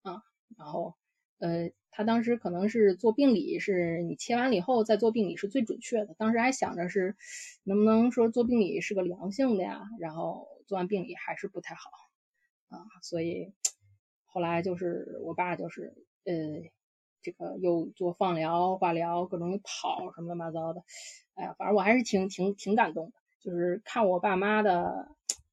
[0.02, 0.22] 吧，啊，
[0.56, 0.94] 然后
[1.38, 6.14] 呃，他当时可能是做病理，是你切完了以后再做病理是最准确的。
[6.14, 7.16] 当时还想着是
[7.62, 11.90] 能不能说做病理是个良性的呀，然后做完病理还是不太好
[12.68, 13.52] 啊，所以
[14.24, 15.94] 后来就是我爸就是
[16.24, 16.34] 呃，
[17.22, 20.82] 这个又做放疗、化疗，各种跑什么乱七八糟的，
[21.34, 23.12] 哎呀，反正我还是挺挺挺感动的。
[23.46, 25.06] 就是看我爸妈的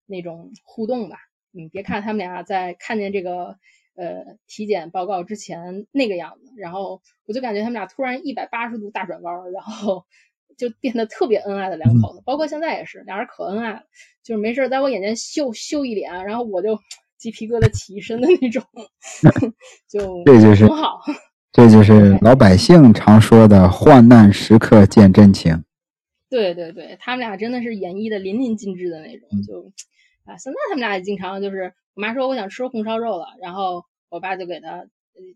[0.08, 1.18] 那种互动吧，
[1.52, 3.60] 你别看他们俩在看见这个
[3.96, 10.06] 呃体检报告之前那个样子，然后我就感觉他们俩突然一百八十度大转弯，然后
[10.58, 13.84] 就变得特别恩爱的两口子，包括现在也是，俩人可恩爱了，
[14.24, 16.80] 就是没事在我眼前秀秀一脸，然后我就
[17.18, 18.64] 鸡皮疙瘩起一身的那种，
[19.88, 21.00] 就这就是很好，
[21.52, 25.64] 这就是老百姓常说的患难时刻见真情。
[26.34, 29.72] 对对对，他们俩真的是演绎的淋漓尽致的那种，就
[30.26, 34.88] 啊，现在他们俩也经常就是，我妈说我想吃红烧肉了，然后我爸就给他，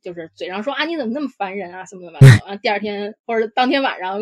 [0.02, 4.20] 就是嘴上说啊你怎么那么烦人啊什么的， 然后第二天或者当天晚上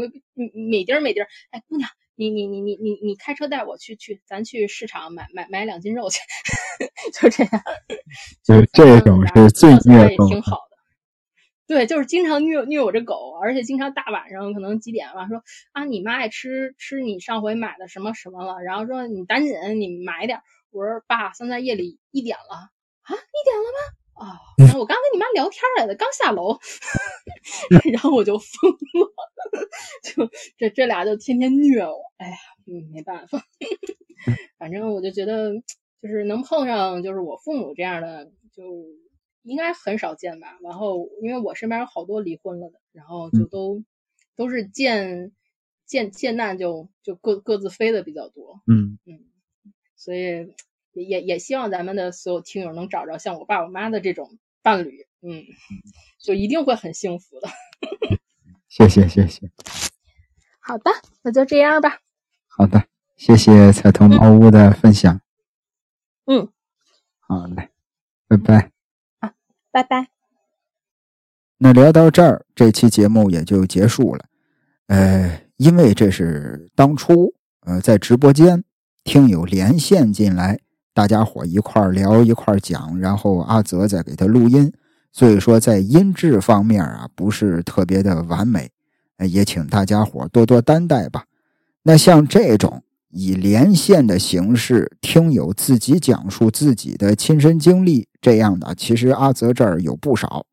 [0.54, 6.20] 美丁美丁，哎姑娘，你你你你你你开车带我去去，咱去市场买买买两斤肉去，
[7.22, 7.64] 就这样，
[8.44, 10.75] 就是这种是最虐也挺好的。
[11.68, 15.41] 对，就是经常虐虐我这狗，而且经常大晚上可能几点了，说
[15.74, 20.41] 啊，你妈爱吃吃你上回买的什么什么了，然后说你赶紧你买点。
[20.72, 22.55] 我说爸，现在夜里一点了
[23.01, 23.80] 啊，一点了吗？
[24.16, 24.39] 啊，
[24.78, 26.59] 我刚跟你妈聊天来的，刚下楼，
[27.91, 29.11] 然后我就疯了，
[30.03, 32.38] 就这这俩就天天虐我，哎呀，
[32.93, 33.41] 没办法，
[34.59, 35.53] 反正我就觉得
[36.01, 38.63] 就是能碰上就是我父母这样的就。
[39.46, 40.58] 应该很少见吧。
[40.62, 43.84] 然后因为我身边有好多离婚了的，然后就都
[44.36, 45.32] 都是见
[45.86, 48.62] 见见难就就各各自飞的比较多。
[48.68, 49.24] 嗯嗯，
[49.96, 50.54] 所以
[50.93, 55.43] 也也也希望咱们的所有听友能找着像我爸我妈的这种伴侣，嗯，
[56.20, 57.48] 就一定会很幸福的。
[58.68, 59.50] 谢谢谢谢。
[60.60, 60.91] 好的，
[61.22, 62.00] 那就这样吧。
[62.48, 65.22] 好的，谢谢彩头猫屋的分享。
[66.26, 66.52] 嗯，
[67.20, 67.70] 好嘞，
[68.28, 68.75] 拜拜。
[69.76, 70.08] 拜拜。
[71.58, 74.24] 那聊到这儿，这期节目也就结束了。
[74.88, 77.34] 呃，因为这是当初
[77.66, 78.64] 呃在直播间
[79.04, 80.62] 听友连线进来，
[80.94, 84.72] 大家伙一块聊一块讲，然后阿泽再给他录音，
[85.12, 88.72] 所以说在音质方面啊不是特别的完美，
[89.30, 91.26] 也请大家伙多多担待吧。
[91.84, 92.82] 那像这种
[93.18, 100.45] 以连线的形式，听友自己讲述自己的亲身经历这样的，其实阿泽这儿有不少。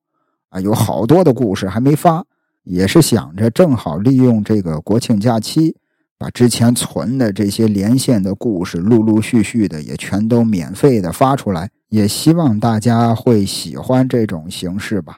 [0.50, 2.24] 啊，有好多的故事还没发，
[2.62, 5.74] 也是想着正好利用这个国庆假期，
[6.16, 11.68] 把之前存的这些连线的故事，陆陆续续的也全都免费的发出来。
[11.88, 15.16] 也希望大家会喜欢这种形式吧。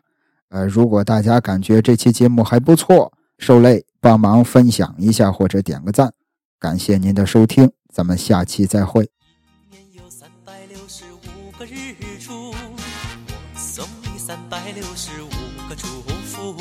[0.49, 6.11] 呃，如果大家感觉这期节目还不错，受累帮忙分享一下或者点个赞，
[6.59, 9.11] 感谢您的收听，咱们下期再会。
[10.09, 12.57] 三百六十五个日出，我
[13.55, 15.87] 送你365个祝
[16.25, 16.57] 福，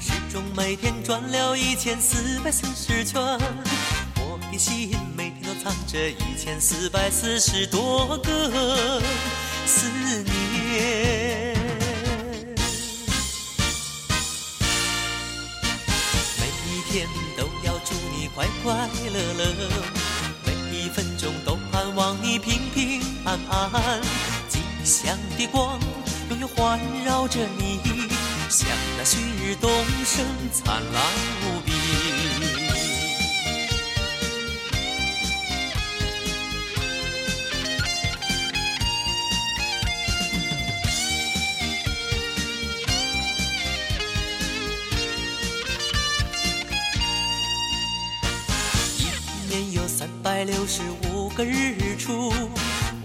[0.00, 3.20] 时钟每天转了一千四百四十圈，
[4.16, 9.02] 我的心每天都藏着一千四百四十多个
[9.66, 9.88] 思
[10.22, 11.54] 念。
[16.38, 17.06] 每一天
[18.36, 18.74] 快快
[19.14, 19.44] 乐乐，
[20.44, 24.02] 每一分钟都盼望你平平安安，
[24.46, 25.80] 吉祥的光。
[26.28, 27.80] 永远环绕着你，
[28.50, 28.68] 像
[28.98, 29.70] 那旭日东
[30.04, 31.02] 升，灿烂
[31.46, 31.65] 无比。
[50.36, 52.28] 百六十五个日出，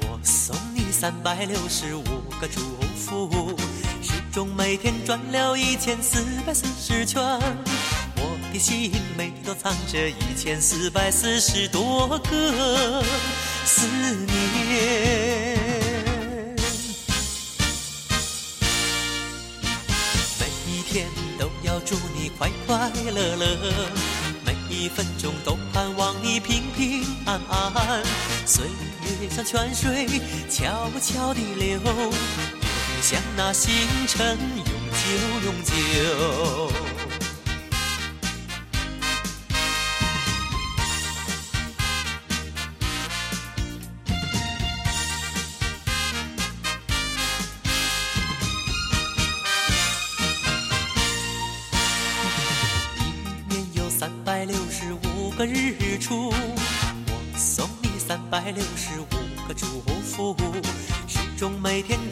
[0.02, 2.04] 我送你三百六十五
[2.42, 2.60] 个祝
[2.94, 3.58] 福。
[4.02, 7.24] 时钟每天转了一千四百四十圈，
[8.18, 13.02] 我的心每天都藏着一千四百四十多个
[13.64, 13.88] 思
[14.28, 15.58] 念。
[20.38, 21.08] 每一天
[21.40, 23.58] 都要祝你快快乐乐，
[24.46, 28.04] 每一分钟都盼望你平平安安。
[28.46, 28.66] 岁
[29.22, 30.08] 月像泉水，
[30.50, 31.80] 悄悄地流。
[33.02, 33.74] 像那星
[34.08, 35.04] 辰，永久
[35.46, 36.91] 永久。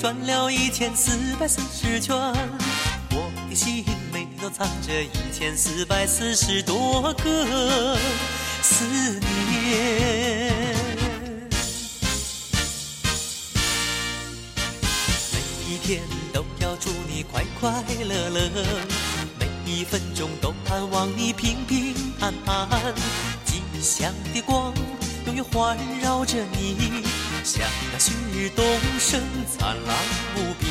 [0.09, 2.17] 转了一千四百四十圈，
[3.11, 7.95] 我的心每天都藏着一千四百四十多个
[8.63, 10.75] 思念。
[15.31, 15.39] 每
[15.69, 16.01] 一天
[16.33, 17.71] 都要祝你快快
[18.03, 18.49] 乐乐，
[19.39, 22.67] 每一分钟都盼望你平平安安，
[23.45, 24.73] 吉祥的光
[25.27, 27.03] 永远环绕着你。
[27.51, 28.63] 像那旭日东
[28.99, 29.19] 升，
[29.57, 29.97] 灿烂
[30.35, 30.67] 无比。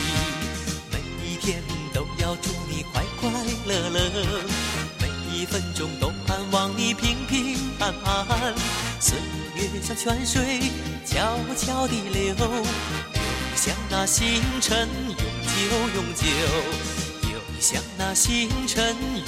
[0.93, 1.61] 每一天
[1.93, 3.29] 都要祝你快快
[3.67, 3.99] 乐乐，
[5.01, 8.55] 每一分钟都盼望你平平安安。
[9.01, 9.19] 岁
[9.57, 10.71] 月像泉水，
[11.05, 12.65] 悄悄地流，流
[13.57, 15.59] 向那星辰，永久
[15.97, 16.27] 永久，
[17.23, 19.25] 流向那星辰，永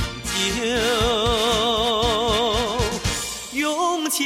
[3.51, 4.24] 久永久。